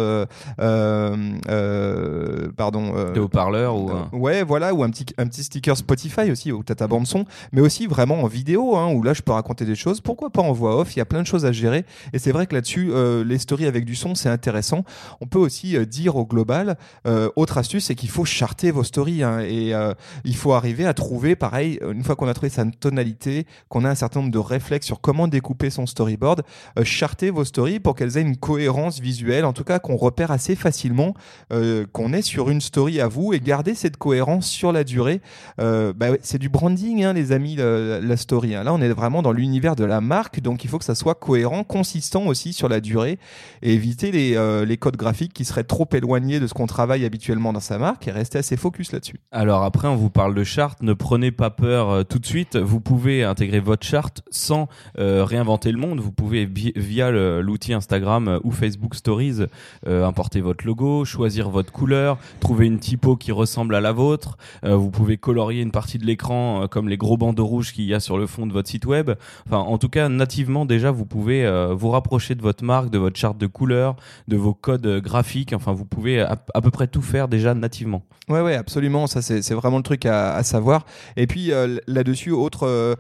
euh, 1.64 1.74
euh, 1.74 2.44
euh, 2.46 2.52
pardon. 2.56 2.92
euh, 2.96 3.12
Des 3.12 3.20
haut-parleurs 3.20 3.76
ou 3.76 3.90
un- 3.90 4.08
Ouais, 4.12 4.42
voilà, 4.42 4.74
ou 4.74 4.82
un 4.82 4.90
petit, 4.90 5.06
un 5.18 5.26
petit 5.26 5.42
sticker 5.44 5.76
Spotify 5.76 6.30
aussi, 6.30 6.52
où 6.52 6.62
tu 6.62 6.72
as 6.72 6.74
ta 6.74 6.86
bande 6.86 7.06
son, 7.06 7.24
mais 7.52 7.60
aussi 7.60 7.86
vraiment 7.86 8.22
en 8.22 8.26
vidéo, 8.26 8.76
hein, 8.76 8.92
où 8.92 9.02
là 9.02 9.12
je 9.14 9.22
peux 9.22 9.32
raconter 9.32 9.64
des 9.64 9.74
choses. 9.74 10.00
Pourquoi 10.00 10.30
pas 10.30 10.42
en 10.42 10.52
voix 10.52 10.78
off? 10.78 10.94
Il 10.96 10.98
y 10.98 11.02
a 11.02 11.04
plein 11.04 11.22
de 11.22 11.26
choses 11.26 11.44
à 11.44 11.52
gérer. 11.52 11.84
Et 12.12 12.18
c'est 12.18 12.32
vrai 12.32 12.46
que 12.46 12.54
là-dessus, 12.54 12.90
euh, 12.92 13.24
les 13.24 13.38
stories 13.38 13.66
avec 13.66 13.84
du 13.84 13.94
son, 13.96 14.14
c'est 14.14 14.28
intéressant. 14.28 14.84
On 15.20 15.26
peut 15.26 15.38
aussi 15.38 15.76
euh, 15.76 15.84
dire 15.84 16.16
au 16.16 16.26
global, 16.26 16.76
euh, 17.06 17.28
autre 17.36 17.58
astuce, 17.58 17.86
c'est 17.86 17.94
qu'il 17.94 18.10
faut 18.10 18.24
charter 18.24 18.70
vos 18.70 18.84
stories. 18.84 19.22
hein, 19.22 19.40
et 19.40 19.74
euh, 19.74 19.92
il 20.24 20.36
faut 20.36 20.52
arriver 20.52 20.86
à 20.86 20.94
trouver, 20.94 21.36
pareil, 21.36 21.78
une 21.90 22.02
fois 22.04 22.16
qu'on 22.16 22.28
a 22.28 22.34
trouvé 22.34 22.50
sa 22.50 22.64
tonalité, 22.64 23.46
qu'on 23.68 23.84
a 23.84 23.90
un 23.90 23.94
certain 23.94 24.20
nombre 24.20 24.32
de 24.32 24.38
réflexes 24.38 24.86
sur 24.86 25.00
comment 25.00 25.28
découper 25.28 25.70
son 25.70 25.86
storyboard, 25.86 26.42
euh, 26.78 26.84
charter 26.84 27.30
vos 27.30 27.44
stories 27.44 27.80
pour 27.80 27.94
qu'elles 27.94 28.16
aient 28.18 28.22
une 28.22 28.36
cohérence 28.36 29.00
visuelle, 29.00 29.44
en 29.44 29.52
tout 29.52 29.64
cas 29.64 29.78
qu'on 29.78 29.96
repère 29.96 30.30
assez 30.30 30.54
facilement 30.56 31.14
euh, 31.54 31.86
qu'on 31.92 32.12
est 32.12 32.22
sur 32.22 32.50
une 32.50 32.60
story 32.60 33.00
à 33.00 33.08
vous 33.08 33.32
et 33.32 33.40
garder 33.40 33.74
cette 33.74 33.96
cohérence 33.96 34.46
sur 34.46 34.72
la 34.72 34.84
durée. 34.84 35.20
Euh, 35.60 35.92
bah 35.94 36.08
c'est 36.22 36.38
du 36.38 36.48
branding, 36.48 37.04
hein, 37.04 37.12
les 37.12 37.32
amis, 37.32 37.56
la, 37.56 38.16
story. 38.16 38.54
hein. 38.54 38.64
Là, 38.64 38.74
on 38.74 38.80
est 38.80 38.88
vraiment 38.88 39.22
dans 39.22 39.32
l'univers 39.32 39.76
de 39.76 39.84
la 39.84 40.00
marque, 40.00 40.40
donc 40.40 40.64
il 40.64 40.68
faut 40.70 40.78
que 40.78 40.84
ça 40.84 40.94
soit 40.94 41.14
cohérent, 41.14 41.64
consistant 41.64 42.26
aussi 42.26 42.52
sur 42.52 42.68
la 42.68 42.80
durée 42.80 43.18
et 43.62 43.72
éviter 43.74 44.10
les, 44.12 44.36
euh, 44.36 44.64
les 44.64 44.76
codes 44.76 44.96
graphiques 44.96 45.32
qui 45.32 45.44
seraient 45.44 45.64
trop 45.64 45.88
éloignés 45.92 46.40
de 46.40 46.46
ce 46.46 46.54
qu'on 46.54 46.66
travaille 46.66 47.04
habituellement 47.04 47.52
dans 47.52 47.60
sa 47.60 47.78
marque 47.78 48.08
et 48.08 48.10
rester 48.10 48.38
assez 48.38 48.56
focus 48.56 48.92
là-dessus. 48.92 49.20
Alors 49.32 49.62
après, 49.62 49.88
on 49.88 49.96
vous 49.96 50.10
parle 50.10 50.34
de 50.34 50.44
charte. 50.44 50.82
Ne 50.82 50.92
prenez 50.94 51.30
pas 51.30 51.50
peur 51.50 52.04
tout 52.06 52.18
de 52.18 52.26
suite. 52.26 52.56
Vous 52.56 52.80
pouvez 52.80 53.24
intégrer 53.24 53.60
votre 53.60 53.86
charte 53.86 54.22
sans 54.30 54.68
réinventer 54.96 55.70
le 55.72 55.78
monde. 55.78 56.00
Vous 56.00 56.12
pouvez 56.12 56.46
vi- 56.46 56.72
via 56.76 57.10
l'outil 57.10 57.72
Instagram 57.72 58.40
ou 58.44 58.50
Facebook 58.50 58.94
Stories 58.94 59.40
importer 59.86 60.40
votre 60.40 60.66
logo, 60.66 61.04
choisir 61.04 61.43
votre 61.50 61.72
couleur, 61.72 62.18
trouver 62.40 62.66
une 62.66 62.78
typo 62.78 63.16
qui 63.16 63.32
ressemble 63.32 63.74
à 63.74 63.80
la 63.80 63.92
vôtre. 63.92 64.36
Euh, 64.64 64.76
vous 64.76 64.90
pouvez 64.90 65.16
colorier 65.16 65.62
une 65.62 65.70
partie 65.70 65.98
de 65.98 66.06
l'écran 66.06 66.62
euh, 66.62 66.66
comme 66.66 66.88
les 66.88 66.96
gros 66.96 67.16
bandeaux 67.16 67.46
rouges 67.46 67.72
qu'il 67.72 67.84
y 67.84 67.94
a 67.94 68.00
sur 68.00 68.18
le 68.18 68.26
fond 68.26 68.46
de 68.46 68.52
votre 68.52 68.68
site 68.68 68.86
web. 68.86 69.10
Enfin, 69.46 69.58
en 69.58 69.78
tout 69.78 69.88
cas, 69.88 70.08
nativement 70.08 70.66
déjà, 70.66 70.90
vous 70.90 71.06
pouvez 71.06 71.44
euh, 71.44 71.74
vous 71.74 71.90
rapprocher 71.90 72.34
de 72.34 72.42
votre 72.42 72.64
marque, 72.64 72.90
de 72.90 72.98
votre 72.98 73.16
charte 73.16 73.38
de 73.38 73.46
couleurs, 73.46 73.96
de 74.28 74.36
vos 74.36 74.54
codes 74.54 75.00
graphiques. 75.00 75.52
Enfin, 75.52 75.72
vous 75.72 75.84
pouvez 75.84 76.20
à, 76.20 76.36
peu 76.36 76.70
près 76.70 76.86
tout 76.86 77.02
faire 77.02 77.28
déjà 77.28 77.54
nativement. 77.54 78.02
Ouais, 78.28 78.40
ouais, 78.40 78.54
absolument. 78.54 79.06
Ça, 79.06 79.22
c'est 79.22 79.54
vraiment 79.54 79.78
le 79.78 79.82
truc 79.82 80.06
à, 80.06 80.34
à 80.34 80.42
savoir. 80.42 80.86
Et 81.16 81.26
puis 81.26 81.52
là-dessus, 81.86 82.30
autre 82.30 82.96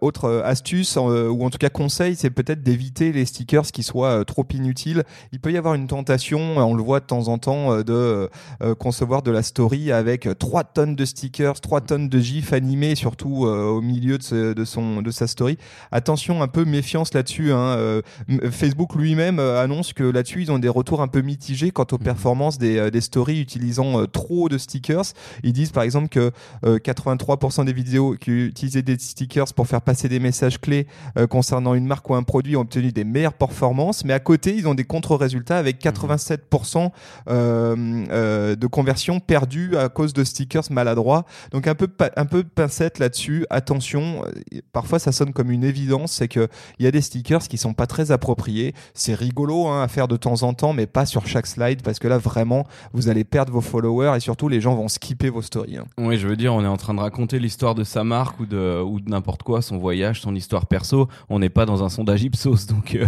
autre 0.00 0.42
astuce 0.44 0.96
ou 0.96 1.44
en 1.44 1.50
tout 1.50 1.58
cas 1.58 1.70
conseil, 1.70 2.16
c'est 2.16 2.30
peut-être 2.30 2.62
d'éviter 2.62 3.12
les 3.12 3.24
stickers 3.24 3.66
qui 3.72 3.82
soient 3.82 4.24
trop 4.24 4.46
inutiles. 4.52 5.04
Il 5.32 5.40
peut 5.40 5.52
y 5.52 5.56
avoir 5.56 5.74
une 5.74 5.86
tentation, 5.86 6.58
on 6.58 6.74
le 6.74 6.82
voit 6.82 7.00
de 7.00 7.06
temps 7.06 7.28
en 7.28 7.38
temps, 7.38 7.61
euh, 7.70 7.82
de 7.84 8.28
euh, 8.62 8.74
concevoir 8.74 9.22
de 9.22 9.30
la 9.30 9.42
story 9.42 9.92
avec 9.92 10.28
3 10.38 10.64
tonnes 10.64 10.96
de 10.96 11.04
stickers, 11.04 11.60
3 11.60 11.82
tonnes 11.82 12.08
de 12.08 12.18
gifs 12.18 12.52
animés, 12.52 12.94
surtout 12.94 13.46
euh, 13.46 13.64
au 13.66 13.80
milieu 13.80 14.18
de, 14.18 14.22
ce- 14.22 14.52
de 14.54 14.64
son 14.64 15.02
de 15.02 15.10
sa 15.10 15.26
story. 15.26 15.58
Attention, 15.92 16.42
un 16.42 16.48
peu 16.48 16.64
méfiance 16.64 17.14
là-dessus. 17.14 17.52
Hein. 17.52 17.76
Euh, 17.78 18.02
Facebook 18.50 18.94
lui-même 18.94 19.38
euh, 19.38 19.62
annonce 19.62 19.92
que 19.92 20.02
là-dessus, 20.02 20.42
ils 20.42 20.50
ont 20.52 20.58
des 20.58 20.68
retours 20.68 21.02
un 21.02 21.08
peu 21.08 21.20
mitigés 21.20 21.70
quant 21.70 21.86
aux 21.92 21.98
performances 21.98 22.58
des, 22.58 22.78
euh, 22.78 22.90
des 22.90 23.00
stories 23.00 23.40
utilisant 23.40 24.00
euh, 24.00 24.06
trop 24.06 24.48
de 24.48 24.58
stickers. 24.58 25.04
Ils 25.42 25.52
disent 25.52 25.70
par 25.72 25.82
exemple 25.82 26.08
que 26.08 26.30
euh, 26.64 26.78
83% 26.78 27.64
des 27.64 27.72
vidéos 27.72 28.16
qui 28.20 28.30
utilisaient 28.46 28.82
des 28.82 28.98
stickers 28.98 29.52
pour 29.54 29.66
faire 29.66 29.82
passer 29.82 30.08
des 30.08 30.18
messages 30.20 30.60
clés 30.60 30.86
euh, 31.18 31.26
concernant 31.26 31.74
une 31.74 31.86
marque 31.86 32.08
ou 32.10 32.14
un 32.14 32.22
produit 32.22 32.56
ont 32.56 32.60
obtenu 32.62 32.92
des 32.92 33.04
meilleures 33.04 33.32
performances, 33.34 34.04
mais 34.04 34.12
à 34.12 34.20
côté, 34.20 34.54
ils 34.56 34.66
ont 34.68 34.74
des 34.74 34.84
contre-résultats 34.84 35.58
avec 35.58 35.80
87% 35.82 36.78
euh, 36.78 36.88
euh, 37.28 37.51
de 37.76 38.66
conversions 38.66 39.20
perdues 39.20 39.76
à 39.76 39.88
cause 39.88 40.12
de 40.12 40.24
stickers 40.24 40.64
maladroits. 40.70 41.24
Donc 41.50 41.66
un 41.66 41.74
peu, 41.74 41.88
un 42.16 42.26
peu 42.26 42.42
de 42.42 42.48
pincette 42.48 42.98
là-dessus. 42.98 43.46
Attention, 43.50 44.24
euh, 44.26 44.60
parfois 44.72 44.98
ça 44.98 45.12
sonne 45.12 45.32
comme 45.32 45.50
une 45.50 45.64
évidence, 45.64 46.12
c'est 46.12 46.28
que 46.28 46.48
il 46.78 46.84
y 46.84 46.88
a 46.88 46.90
des 46.90 47.00
stickers 47.00 47.42
qui 47.48 47.58
sont 47.58 47.74
pas 47.74 47.86
très 47.86 48.10
appropriés. 48.10 48.74
C'est 48.94 49.14
rigolo 49.14 49.66
hein, 49.68 49.82
à 49.82 49.88
faire 49.88 50.08
de 50.08 50.16
temps 50.16 50.42
en 50.42 50.54
temps, 50.54 50.72
mais 50.72 50.86
pas 50.86 51.06
sur 51.06 51.26
chaque 51.26 51.46
slide 51.46 51.82
parce 51.82 51.98
que 51.98 52.08
là 52.08 52.18
vraiment 52.18 52.66
vous 52.92 53.08
allez 53.08 53.24
perdre 53.24 53.52
vos 53.52 53.60
followers 53.60 54.14
et 54.16 54.20
surtout 54.20 54.48
les 54.48 54.60
gens 54.60 54.74
vont 54.74 54.88
skipper 54.88 55.30
vos 55.30 55.42
stories. 55.42 55.78
hein. 55.78 55.84
Oui, 55.98 56.16
je 56.18 56.28
veux 56.28 56.36
dire, 56.36 56.54
on 56.54 56.62
est 56.64 56.68
en 56.68 56.76
train 56.76 56.94
de 56.94 57.00
raconter 57.00 57.38
l'histoire 57.38 57.74
de 57.74 57.84
sa 57.84 58.04
marque 58.04 58.40
ou 58.40 58.46
de, 58.46 58.80
ou 58.82 59.00
de 59.00 59.08
n'importe 59.10 59.42
quoi, 59.42 59.62
son 59.62 59.78
voyage, 59.78 60.20
son 60.20 60.34
histoire 60.34 60.66
perso. 60.66 61.08
On 61.28 61.38
n'est 61.38 61.48
pas 61.50 61.66
dans 61.66 61.82
un 61.84 61.88
sondage 61.88 62.22
Ipsos, 62.22 62.66
donc. 62.68 62.94
euh, 62.94 63.06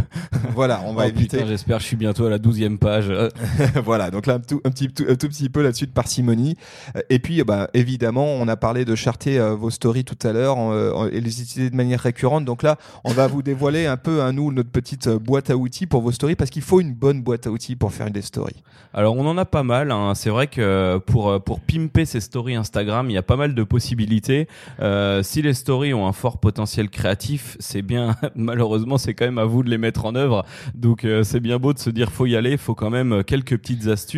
voilà, 0.54 0.82
on 0.86 0.94
va 0.94 1.04
oh 1.06 1.08
éviter. 1.08 1.44
J'espère 1.46 1.78
que 1.78 1.82
je 1.82 1.88
suis 1.88 1.96
bientôt 1.96 2.26
à 2.26 2.30
la 2.30 2.38
douzième 2.38 2.78
page. 2.78 3.06
Euh, 3.08 3.28
voilà, 3.84 4.10
donc 4.10 4.23
là 4.26 4.34
un, 4.34 4.40
tout, 4.40 4.60
un 4.64 4.70
petit, 4.70 4.88
tout, 4.88 5.04
tout 5.04 5.28
petit 5.28 5.48
peu 5.48 5.62
là-dessus 5.62 5.86
de 5.86 5.92
parcimonie. 5.92 6.56
Euh, 6.96 7.00
Et 7.10 7.18
puis, 7.18 7.42
bah, 7.44 7.68
évidemment, 7.74 8.26
on 8.26 8.48
a 8.48 8.56
parlé 8.56 8.84
de 8.84 8.94
charter 8.94 9.38
euh, 9.38 9.54
vos 9.54 9.70
stories 9.70 10.04
tout 10.04 10.18
à 10.26 10.32
l'heure 10.32 10.56
euh, 10.58 11.08
et 11.12 11.20
les 11.20 11.42
utiliser 11.42 11.70
de 11.70 11.76
manière 11.76 12.00
récurrente. 12.00 12.44
Donc 12.44 12.62
là, 12.62 12.76
on 13.04 13.12
va 13.12 13.26
vous 13.26 13.42
dévoiler 13.42 13.86
un 13.86 13.96
peu 13.96 14.22
à 14.22 14.32
nous 14.32 14.52
notre 14.52 14.70
petite 14.70 15.06
euh, 15.06 15.18
boîte 15.18 15.50
à 15.50 15.56
outils 15.56 15.86
pour 15.86 16.00
vos 16.02 16.12
stories 16.12 16.36
parce 16.36 16.50
qu'il 16.50 16.62
faut 16.62 16.80
une 16.80 16.94
bonne 16.94 17.22
boîte 17.22 17.46
à 17.46 17.50
outils 17.50 17.76
pour 17.76 17.92
faire 17.92 18.10
des 18.10 18.22
stories. 18.22 18.62
Alors, 18.92 19.16
on 19.16 19.26
en 19.26 19.36
a 19.38 19.44
pas 19.44 19.62
mal. 19.62 19.90
hein. 19.90 20.14
C'est 20.14 20.30
vrai 20.30 20.46
que 20.46 20.98
pour, 21.06 21.42
pour 21.42 21.60
pimper 21.60 22.04
ces 22.06 22.20
stories 22.20 22.54
Instagram, 22.54 23.10
il 23.10 23.14
y 23.14 23.18
a 23.18 23.22
pas 23.22 23.36
mal 23.36 23.54
de 23.54 23.62
possibilités. 23.64 24.48
Euh, 24.80 25.22
si 25.22 25.42
les 25.42 25.54
stories 25.54 25.94
ont 25.94 26.06
un 26.06 26.12
fort 26.12 26.38
potentiel 26.38 26.88
créatif, 26.90 27.56
c'est 27.60 27.82
bien, 27.82 28.16
malheureusement, 28.36 28.98
c'est 28.98 29.14
quand 29.14 29.24
même 29.24 29.38
à 29.38 29.44
vous 29.44 29.62
de 29.62 29.70
les 29.70 29.78
mettre 29.78 30.04
en 30.06 30.14
œuvre. 30.14 30.44
Donc, 30.74 31.06
c'est 31.22 31.40
bien 31.40 31.58
beau 31.58 31.72
de 31.72 31.78
se 31.78 31.90
dire 31.90 32.10
faut 32.12 32.26
y 32.26 32.36
aller, 32.36 32.56
faut 32.56 32.74
quand 32.74 32.90
même 32.90 33.24
quelques 33.24 33.56
petites 33.58 33.86
astuces. 33.88 34.13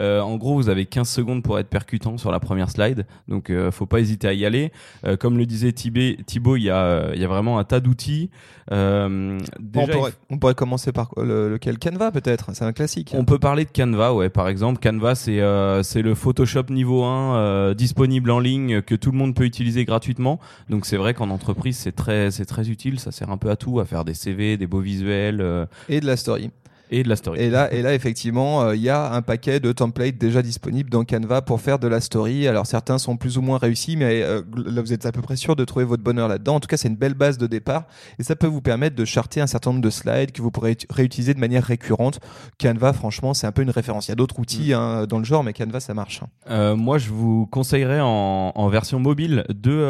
Euh, 0.00 0.20
en 0.20 0.36
gros, 0.36 0.54
vous 0.54 0.68
avez 0.68 0.86
15 0.86 1.08
secondes 1.08 1.42
pour 1.42 1.58
être 1.58 1.68
percutant 1.68 2.18
sur 2.18 2.30
la 2.32 2.40
première 2.40 2.70
slide. 2.70 3.06
Donc, 3.28 3.50
euh, 3.50 3.70
faut 3.70 3.86
pas 3.86 4.00
hésiter 4.00 4.28
à 4.28 4.32
y 4.32 4.44
aller. 4.44 4.72
Euh, 5.06 5.16
comme 5.16 5.38
le 5.38 5.46
disait 5.46 5.70
Thibé- 5.72 6.18
Thibaut, 6.24 6.56
il 6.56 6.64
y 6.64 6.70
a, 6.70 7.12
il 7.14 7.20
y 7.20 7.24
a 7.24 7.28
vraiment 7.28 7.58
un 7.58 7.64
tas 7.64 7.80
d'outils. 7.80 8.30
Euh, 8.70 9.38
on, 9.74 9.86
pourrait, 9.86 10.12
on 10.30 10.38
pourrait 10.38 10.54
commencer 10.54 10.92
par 10.92 11.10
le- 11.16 11.50
lequel? 11.50 11.78
Canva 11.78 12.10
peut-être, 12.12 12.50
c'est 12.54 12.64
un 12.64 12.72
classique. 12.72 13.12
on 13.16 13.24
peut 13.24 13.38
parler 13.38 13.64
de 13.64 13.70
Canva, 13.70 14.14
ouais, 14.14 14.28
par 14.28 14.48
exemple. 14.48 14.78
Canva, 14.80 15.14
c'est 15.14 15.40
c'est 15.82 16.02
le 16.02 16.14
Photoshop 16.14 16.64
niveau 16.70 17.02
1 17.04 17.36
euh, 17.36 17.74
disponible 17.74 18.30
en 18.30 18.38
ligne 18.40 18.82
que 18.82 18.94
tout 18.94 19.10
le 19.10 19.18
monde 19.18 19.34
peut 19.34 19.44
utiliser 19.44 19.84
gratuitement. 19.84 20.38
Donc 20.68 20.86
c'est 20.86 20.96
vrai 20.96 21.14
qu'en 21.14 21.30
entreprise, 21.30 21.76
c'est 21.76 21.92
très 21.92 22.30
c'est 22.30 22.44
très 22.44 22.70
utile. 22.70 22.98
Ça 23.00 23.10
sert 23.12 23.30
un 23.30 23.36
peu 23.36 23.50
à 23.50 23.56
tout, 23.56 23.80
à 23.80 23.84
faire 23.84 24.04
des 24.04 24.14
CV, 24.14 24.56
des 24.56 24.66
beaux 24.66 24.80
visuels. 24.80 25.44
Et 25.88 26.00
de 26.00 26.06
la 26.06 26.16
story. 26.16 26.50
Et 26.92 27.02
de 27.02 27.08
la 27.08 27.16
story. 27.16 27.40
Et 27.40 27.48
là, 27.48 27.72
et 27.72 27.80
là 27.80 27.94
effectivement, 27.94 28.64
euh, 28.64 28.76
il 28.76 28.82
y 28.82 28.90
a 28.90 29.14
un 29.14 29.22
paquet 29.22 29.60
de 29.60 29.72
templates 29.72 30.18
déjà 30.18 30.42
disponibles 30.42 30.90
dans 30.90 31.04
Canva 31.04 31.40
pour 31.40 31.58
faire 31.58 31.78
de 31.78 31.88
la 31.88 32.02
story. 32.02 32.46
Alors 32.46 32.66
certains 32.66 32.98
sont 32.98 33.16
plus 33.16 33.38
ou 33.38 33.40
moins 33.40 33.56
réussis, 33.56 33.96
mais 33.96 34.22
euh, 34.22 34.42
là 34.66 34.82
vous 34.82 34.92
êtes 34.92 35.06
à 35.06 35.10
peu 35.10 35.22
près 35.22 35.36
sûr 35.36 35.56
de 35.56 35.64
trouver 35.64 35.86
votre 35.86 36.02
bonheur 36.02 36.28
là-dedans. 36.28 36.56
En 36.56 36.60
tout 36.60 36.66
cas, 36.66 36.76
c'est 36.76 36.88
une 36.88 36.96
belle 36.96 37.14
base 37.14 37.38
de 37.38 37.46
départ 37.46 37.84
et 38.18 38.22
ça 38.22 38.36
peut 38.36 38.46
vous 38.46 38.60
permettre 38.60 38.94
de 38.94 39.06
charter 39.06 39.40
un 39.40 39.46
certain 39.46 39.70
nombre 39.70 39.80
de 39.80 39.88
slides 39.88 40.32
que 40.32 40.42
vous 40.42 40.50
pourrez 40.50 40.76
réutiliser 40.90 41.32
de 41.32 41.40
manière 41.40 41.64
récurrente. 41.64 42.20
Canva, 42.60 42.92
franchement, 42.92 43.32
c'est 43.32 43.46
un 43.46 43.52
peu 43.52 43.62
une 43.62 43.70
référence. 43.70 44.08
Il 44.08 44.10
y 44.10 44.12
a 44.12 44.16
d'autres 44.16 44.38
outils 44.38 44.72
mm. 44.72 44.74
hein, 44.74 45.06
dans 45.06 45.18
le 45.18 45.24
genre, 45.24 45.44
mais 45.44 45.54
Canva, 45.54 45.80
ça 45.80 45.94
marche. 45.94 46.20
Euh, 46.50 46.76
moi, 46.76 46.98
je 46.98 47.08
vous 47.08 47.46
conseillerais 47.46 48.00
en, 48.02 48.52
en 48.54 48.68
version 48.68 49.00
mobile 49.00 49.46
deux, 49.48 49.82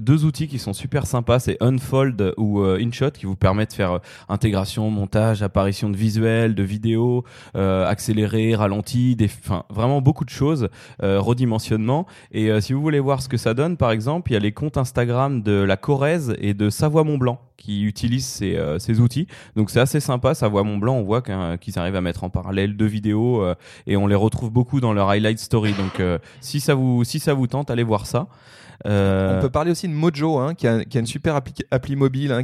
deux 0.00 0.24
outils 0.24 0.48
qui 0.48 0.58
sont 0.58 0.72
super 0.72 1.06
sympas. 1.06 1.38
C'est 1.38 1.58
Unfold 1.60 2.34
ou 2.38 2.64
InShot 2.64 3.12
qui 3.12 3.26
vous 3.26 3.36
permettent 3.36 3.70
de 3.70 3.76
faire 3.76 4.00
intégration, 4.28 4.90
montage, 4.90 5.44
apparition 5.44 5.90
de 5.90 5.96
visuels, 6.08 6.54
de 6.54 6.62
vidéos, 6.62 7.24
euh, 7.54 7.86
accéléré, 7.86 8.54
ralenti, 8.54 9.14
des, 9.14 9.26
enfin 9.26 9.64
vraiment 9.68 10.00
beaucoup 10.00 10.24
de 10.24 10.30
choses, 10.30 10.68
euh, 11.02 11.20
redimensionnement. 11.20 12.06
Et 12.32 12.50
euh, 12.50 12.60
si 12.60 12.72
vous 12.72 12.80
voulez 12.80 13.00
voir 13.00 13.20
ce 13.20 13.28
que 13.28 13.36
ça 13.36 13.52
donne, 13.52 13.76
par 13.76 13.90
exemple, 13.90 14.30
il 14.30 14.34
y 14.34 14.36
a 14.36 14.40
les 14.40 14.52
comptes 14.52 14.78
Instagram 14.78 15.42
de 15.42 15.52
la 15.52 15.76
Corrèze 15.76 16.34
et 16.40 16.54
de 16.54 16.70
Savoie 16.70 17.04
Mont 17.04 17.18
Blanc 17.18 17.40
qui 17.58 17.82
utilisent 17.82 18.26
ces, 18.26 19.00
outils. 19.00 19.26
Donc 19.56 19.70
c'est 19.70 19.80
assez 19.80 20.00
sympa. 20.00 20.34
Savoie 20.34 20.62
Mont 20.62 20.78
Blanc, 20.78 20.94
on 20.94 21.02
voit 21.02 21.22
qu'ils 21.58 21.78
arrivent 21.78 21.96
à 21.96 22.00
mettre 22.00 22.22
en 22.24 22.30
parallèle 22.30 22.76
deux 22.76 22.86
vidéos 22.86 23.44
et 23.88 23.96
on 23.96 24.06
les 24.06 24.14
retrouve 24.14 24.52
beaucoup 24.52 24.80
dans 24.80 24.92
leur 24.92 25.08
highlight 25.08 25.40
story. 25.40 25.72
Donc 25.72 26.00
si 26.40 26.60
ça 26.60 26.76
vous 26.76 27.02
si 27.02 27.18
ça 27.18 27.34
vous 27.34 27.48
tente, 27.48 27.72
allez 27.72 27.82
voir 27.82 28.06
ça. 28.06 28.28
On 28.84 29.38
peut 29.40 29.50
parler 29.50 29.70
aussi 29.70 29.88
de 29.88 29.92
Mojo, 29.92 30.38
hein, 30.38 30.54
qui, 30.54 30.66
a, 30.66 30.82
une 30.94 31.06
super 31.06 31.34
appli, 31.70 31.96
mobile, 31.96 32.32
hein, 32.32 32.42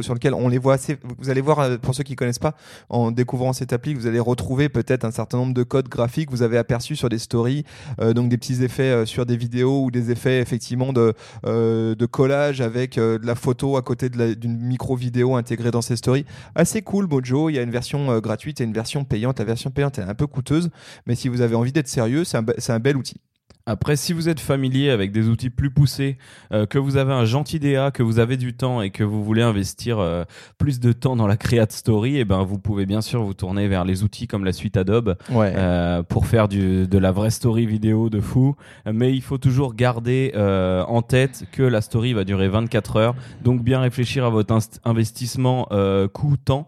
sur 0.00 0.14
lequel 0.14 0.34
on 0.34 0.48
les 0.48 0.58
voit 0.58 0.74
assez. 0.74 0.98
Vous 1.18 1.30
allez 1.30 1.40
voir, 1.40 1.78
pour 1.80 1.94
ceux 1.94 2.02
qui 2.02 2.16
connaissent 2.16 2.38
pas, 2.38 2.54
en 2.88 3.10
découvrant 3.10 3.52
cette 3.52 3.72
appli, 3.72 3.94
vous 3.94 4.06
allez 4.06 4.20
retrouver 4.20 4.68
peut-être 4.68 5.04
un 5.04 5.10
certain 5.10 5.38
nombre 5.38 5.54
de 5.54 5.62
codes 5.62 5.88
graphiques 5.88 6.26
que 6.26 6.32
vous 6.32 6.42
avez 6.42 6.58
aperçus 6.58 6.96
sur 6.96 7.08
des 7.08 7.18
stories, 7.18 7.64
euh, 8.00 8.12
donc 8.12 8.28
des 8.28 8.38
petits 8.38 8.62
effets 8.62 9.06
sur 9.06 9.26
des 9.26 9.36
vidéos 9.36 9.84
ou 9.84 9.90
des 9.90 10.10
effets 10.10 10.40
effectivement 10.40 10.92
de, 10.92 11.14
de 11.44 12.06
collage 12.06 12.60
avec 12.60 12.96
de 12.96 13.20
la 13.22 13.34
photo 13.34 13.76
à 13.76 13.82
côté 13.82 14.08
d'une 14.08 14.58
micro 14.58 14.96
vidéo 14.96 15.36
intégrée 15.36 15.70
dans 15.70 15.82
ces 15.82 15.96
stories. 15.96 16.24
Assez 16.54 16.82
cool, 16.82 17.06
Mojo. 17.06 17.50
Il 17.50 17.54
y 17.54 17.58
a 17.58 17.62
une 17.62 17.70
version 17.70 18.18
gratuite 18.20 18.60
et 18.60 18.64
une 18.64 18.72
version 18.72 19.04
payante. 19.04 19.38
La 19.38 19.44
version 19.44 19.70
payante 19.70 19.98
est 19.98 20.02
un 20.02 20.14
peu 20.14 20.26
coûteuse, 20.26 20.70
mais 21.06 21.14
si 21.14 21.28
vous 21.28 21.40
avez 21.40 21.54
envie 21.54 21.72
d'être 21.72 21.88
sérieux, 21.88 22.24
c'est 22.24 22.36
un 22.72 22.78
bel 22.80 22.96
outil. 22.96 23.20
Après, 23.66 23.96
si 23.96 24.12
vous 24.12 24.28
êtes 24.28 24.40
familier 24.40 24.90
avec 24.90 25.12
des 25.12 25.28
outils 25.28 25.50
plus 25.50 25.70
poussés, 25.70 26.18
euh, 26.52 26.66
que 26.66 26.78
vous 26.78 26.96
avez 26.96 27.12
un 27.12 27.24
gentil 27.24 27.60
DA, 27.60 27.90
que 27.90 28.02
vous 28.02 28.18
avez 28.18 28.36
du 28.36 28.54
temps 28.54 28.80
et 28.82 28.90
que 28.90 29.04
vous 29.04 29.22
voulez 29.22 29.42
investir 29.42 29.98
euh, 29.98 30.24
plus 30.58 30.80
de 30.80 30.92
temps 30.92 31.14
dans 31.14 31.26
la 31.26 31.36
Create 31.36 31.72
Story, 31.72 32.16
et 32.16 32.20
eh 32.20 32.24
ben 32.24 32.42
vous 32.42 32.58
pouvez 32.58 32.86
bien 32.86 33.00
sûr 33.00 33.22
vous 33.22 33.34
tourner 33.34 33.68
vers 33.68 33.84
les 33.84 34.02
outils 34.02 34.26
comme 34.26 34.44
la 34.44 34.52
suite 34.52 34.76
Adobe 34.76 35.16
euh, 35.30 36.02
pour 36.02 36.26
faire 36.26 36.48
du, 36.48 36.86
de 36.86 36.98
la 36.98 37.12
vraie 37.12 37.30
story 37.30 37.66
vidéo 37.66 38.10
de 38.10 38.20
fou. 38.20 38.56
Mais 38.90 39.14
il 39.14 39.22
faut 39.22 39.38
toujours 39.38 39.74
garder 39.74 40.32
en 40.34 41.02
tête 41.02 41.44
que 41.52 41.62
la 41.62 41.80
story 41.80 42.12
va 42.12 42.24
durer 42.24 42.48
24 42.48 42.96
heures, 42.96 43.14
donc 43.42 43.62
bien 43.62 43.80
réfléchir 43.80 44.24
à 44.24 44.30
votre 44.30 44.56
investissement 44.84 45.68
coût-temps. 46.12 46.66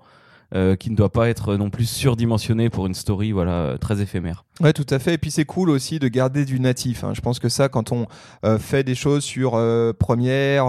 Euh, 0.55 0.77
qui 0.77 0.91
ne 0.91 0.97
doit 0.97 1.11
pas 1.11 1.31
être 1.31 1.57
non 1.57 1.71
plus 1.71 1.87
surdimensionné 1.87 2.69
pour 2.69 2.87
une 2.87 2.93
story 2.93 3.33
voilà 3.33 3.77
très 3.81 4.03
éphémère. 4.03 4.45
Ouais, 4.61 4.75
tout 4.75 4.87
à 4.91 4.99
fait. 4.99 5.15
Et 5.15 5.19
puis 5.19 5.31
c'est 5.31 5.47
cool 5.47 5.71
aussi 5.71 5.99
de 5.99 6.09
garder 6.09 6.45
du 6.45 6.61
natif. 6.61 7.05
Hein. 7.05 7.15
Je 7.15 7.23
pense 7.23 7.39
que 7.39 7.49
ça, 7.49 7.71
quand 7.71 7.91
on 7.91 8.07
euh, 8.45 8.59
fait 8.59 8.85
des 8.85 8.95
choses 8.95 9.25
sur 9.25 9.55
euh, 9.55 9.95
Premiere 9.95 10.67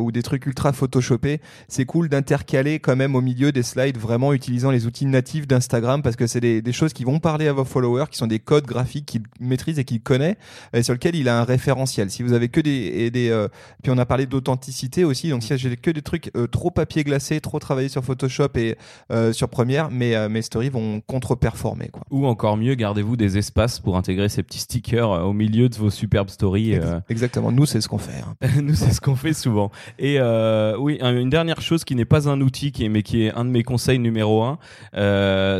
ou 0.00 0.10
des 0.10 0.22
trucs 0.22 0.46
ultra 0.46 0.72
photoshopés, 0.72 1.40
c'est 1.68 1.84
cool 1.84 2.08
d'intercaler 2.08 2.80
quand 2.80 2.96
même 2.96 3.14
au 3.14 3.20
milieu 3.20 3.52
des 3.52 3.62
slides 3.62 3.98
vraiment 3.98 4.32
utilisant 4.32 4.72
les 4.72 4.86
outils 4.86 5.06
natifs 5.06 5.46
d'Instagram 5.46 6.02
parce 6.02 6.16
que 6.16 6.26
c'est 6.26 6.40
des, 6.40 6.72
choses 6.72 6.92
qui 6.92 7.04
vont 7.04 7.20
parler 7.20 7.46
à 7.46 7.52
vos 7.52 7.64
followers, 7.64 8.06
qui 8.10 8.18
sont 8.18 8.26
des 8.26 8.40
codes 8.40 8.66
graphiques 8.66 9.06
qu'il 9.06 9.22
maîtrise 9.38 9.78
et 9.78 9.84
qu'il 9.84 10.00
connaît 10.00 10.38
et 10.72 10.82
sur 10.82 10.94
lesquels 10.94 11.14
il 11.14 11.28
a 11.28 11.38
un 11.38 11.44
référentiel. 11.44 12.10
Si 12.10 12.24
vous 12.24 12.32
avez 12.32 12.48
que 12.48 12.60
des, 12.60 13.10
des 13.10 13.46
puis 13.82 13.92
on 13.92 13.98
a 13.98 14.06
parlé 14.06 14.26
d'authenticité 14.26 15.04
aussi. 15.04 15.30
Donc 15.30 15.44
si 15.44 15.56
j'ai 15.56 15.76
que 15.76 15.92
des 15.92 16.02
trucs 16.02 16.32
trop 16.50 16.72
papier 16.72 17.04
glacé, 17.04 17.40
trop 17.40 17.60
travaillé 17.60 17.88
sur 17.88 18.04
Photoshop 18.04 18.48
et 18.56 18.76
euh, 19.19 19.19
sur 19.32 19.48
Première, 19.48 19.90
mais 19.90 20.14
euh, 20.14 20.28
mes 20.28 20.42
stories 20.42 20.70
vont 20.70 21.00
contre-performer. 21.06 21.88
Quoi. 21.88 22.02
Ou 22.10 22.26
encore 22.26 22.56
mieux, 22.56 22.74
gardez-vous 22.74 23.16
des 23.16 23.38
espaces 23.38 23.80
pour 23.80 23.96
intégrer 23.96 24.28
ces 24.28 24.42
petits 24.42 24.60
stickers 24.60 25.10
euh, 25.10 25.22
au 25.22 25.32
milieu 25.32 25.68
de 25.68 25.76
vos 25.76 25.90
superbes 25.90 26.30
stories. 26.30 26.78
Exactement, 27.08 27.52
nous 27.52 27.66
c'est 27.66 27.80
ce 27.80 27.88
qu'on 27.88 27.98
fait. 27.98 28.22
Hein. 28.22 28.48
nous 28.62 28.74
c'est 28.74 28.92
ce 28.92 29.00
qu'on 29.00 29.16
fait 29.16 29.32
souvent. 29.32 29.70
Et 29.98 30.18
oui, 30.78 30.98
une 31.00 31.30
dernière 31.30 31.60
chose 31.60 31.84
qui 31.84 31.94
n'est 31.94 32.04
pas 32.04 32.28
un 32.28 32.40
outil, 32.40 32.72
qui 32.72 32.84
est, 32.84 32.88
mais 32.88 33.02
qui 33.02 33.24
est 33.24 33.32
un 33.32 33.44
de 33.44 33.50
mes 33.50 33.62
conseils 33.62 33.98
numéro 33.98 34.42
un, 34.42 34.58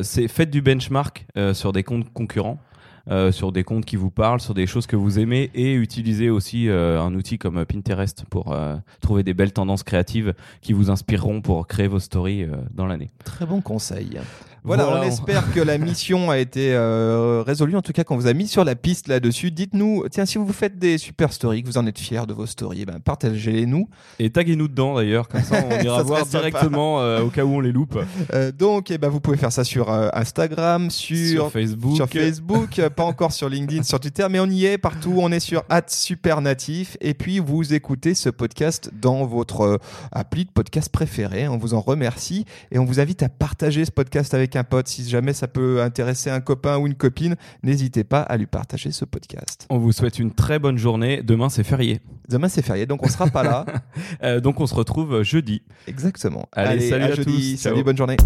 c'est 0.03 0.29
faites 0.29 0.51
du 0.51 0.63
benchmark 0.63 1.27
sur 1.53 1.73
des 1.73 1.83
comptes 1.83 2.13
concurrents. 2.13 2.59
Euh, 3.09 3.33
sur 3.33 3.53
des 3.53 3.65
comptes 3.65 3.85
qui 3.85 3.97
vous 3.97 4.11
parlent, 4.11 4.41
sur 4.41 4.55
des 4.55 4.67
choses 4.67 4.87
que 4.87 4.97
vous 4.97 5.19
aimez 5.19 5.51
et 5.55 5.75
utiliser 5.75 6.31
aussi 6.31 6.69
euh, 6.69 7.01
un 7.01 7.15
outil 7.15 7.39
comme 7.39 7.65
Pinterest 7.65 8.25
pour 8.29 8.53
euh, 8.53 8.77
trouver 9.01 9.23
des 9.23 9.35
belles 9.35 9.53
tendances 9.53 9.83
créatives 9.83 10.35
qui 10.61 10.73
vous 10.73 10.91
inspireront 10.91 11.41
pour 11.41 11.67
créer 11.67 11.89
vos 11.89 11.99
stories 11.99 12.47
dans 12.73 12.87
l'année. 12.87 13.11
Très 13.25 13.47
bon 13.47 13.61
conseil. 13.61 14.19
Voilà, 14.63 14.89
on 14.91 15.03
espère 15.03 15.53
que 15.53 15.61
la 15.61 15.79
mission 15.79 16.31
a 16.31 16.39
été 16.39 16.75
euh, 16.75 17.43
résolue, 17.47 17.77
en 17.77 17.83
tout 17.83 17.93
cas 17.93 18.05
qu'on 18.05 18.17
vous 18.17 18.27
a 18.27 18.35
mis 18.35 18.47
sur 18.47 18.63
la 18.63 18.75
piste 18.75 19.09
là-dessus. 19.09 19.51
Dites-nous, 19.51 20.05
tiens, 20.11 20.27
si 20.27 20.37
vous 20.37 20.53
faites 20.53 20.79
des 20.79 20.99
super 20.99 21.33
stories, 21.33 21.63
que 21.63 21.67
vous 21.67 21.79
en 21.79 21.87
êtes 21.87 21.99
fiers 21.99 22.27
de 22.27 22.35
vos 22.35 22.47
stories, 22.47 22.85
ben, 22.85 23.01
partagez-les 23.01 23.65
nous. 23.65 23.89
Et 24.19 24.29
taguez-nous 24.31 24.69
dedans 24.69 24.95
d'ailleurs, 24.95 25.29
comme 25.29 25.43
ça 25.43 25.65
on 25.67 25.81
ira 25.85 26.03
voir 26.03 26.27
directement 26.27 27.01
euh, 27.01 27.23
au 27.23 27.29
cas 27.29 27.45
où 27.45 27.55
on 27.55 27.61
les 27.61 27.73
loupe. 27.73 27.99
Euh, 28.35 28.53
donc, 28.53 28.91
eh 28.91 28.99
ben, 28.99 29.09
vous 29.09 29.21
pouvez 29.21 29.39
faire 29.39 29.53
ça 29.53 29.65
sur 29.65 29.91
Instagram, 29.91 30.91
sur, 30.91 31.51
Facebook, 31.51 31.97
sur 31.97 32.09
Facebook 32.09 32.81
pas 32.95 33.05
encore 33.05 33.33
sur 33.33 33.49
LinkedIn, 33.49 33.83
sur 33.83 33.99
Twitter, 33.99 34.27
mais 34.31 34.41
on 34.41 34.47
y 34.47 34.67
est 34.67 34.79
partout. 34.79 35.15
On 35.19 35.33
est 35.33 35.41
sur 35.41 35.65
@supernatif 35.87 36.97
et 37.01 37.15
puis 37.15 37.39
vous 37.39 37.73
écoutez 37.73 38.15
ce 38.15 38.29
podcast 38.29 38.91
dans 39.01 39.25
votre 39.25 39.81
appli 40.13 40.45
de 40.45 40.51
podcast 40.51 40.91
préféré. 40.91 41.49
On 41.49 41.57
vous 41.57 41.73
en 41.73 41.81
remercie 41.81 42.45
et 42.71 42.79
on 42.79 42.85
vous 42.85 43.01
invite 43.01 43.23
à 43.23 43.29
partager 43.29 43.85
ce 43.85 43.91
podcast 43.91 44.35
avec 44.35 44.50
un 44.57 44.65
pote, 44.65 44.89
si 44.89 45.09
jamais 45.09 45.33
ça 45.33 45.49
peut 45.49 45.83
intéresser 45.83 46.31
un 46.31 46.41
copain 46.41 46.79
ou 46.79 46.87
une 46.87 46.95
copine, 46.95 47.37
n'hésitez 47.63 48.05
pas 48.05 48.21
à 48.21 48.37
lui 48.37 48.47
partager 48.47 48.91
ce 48.91 49.05
podcast. 49.05 49.67
On 49.71 49.79
vous 49.79 49.93
souhaite 49.93 50.19
une 50.19 50.33
très 50.33 50.59
bonne 50.59 50.79
journée. 50.79 51.23
Demain, 51.23 51.49
c'est 51.49 51.65
férié. 51.65 52.01
Demain, 52.29 52.49
c'est 52.49 52.63
férié, 52.63 52.87
donc 52.87 53.05
on 53.05 53.09
sera 53.09 53.27
pas 53.27 53.43
là. 53.43 53.65
Euh, 54.23 54.41
donc 54.41 54.61
on 54.61 54.67
se 54.67 54.75
retrouve 54.75 55.23
jeudi. 55.23 55.63
Exactement. 55.87 56.49
Allez, 56.53 56.89
salut 56.89 57.05
à, 57.05 57.15
jeudi. 57.15 57.55
tous. 57.55 57.63
Salut, 57.63 57.83
bonne 57.83 57.97
journée. 57.97 58.17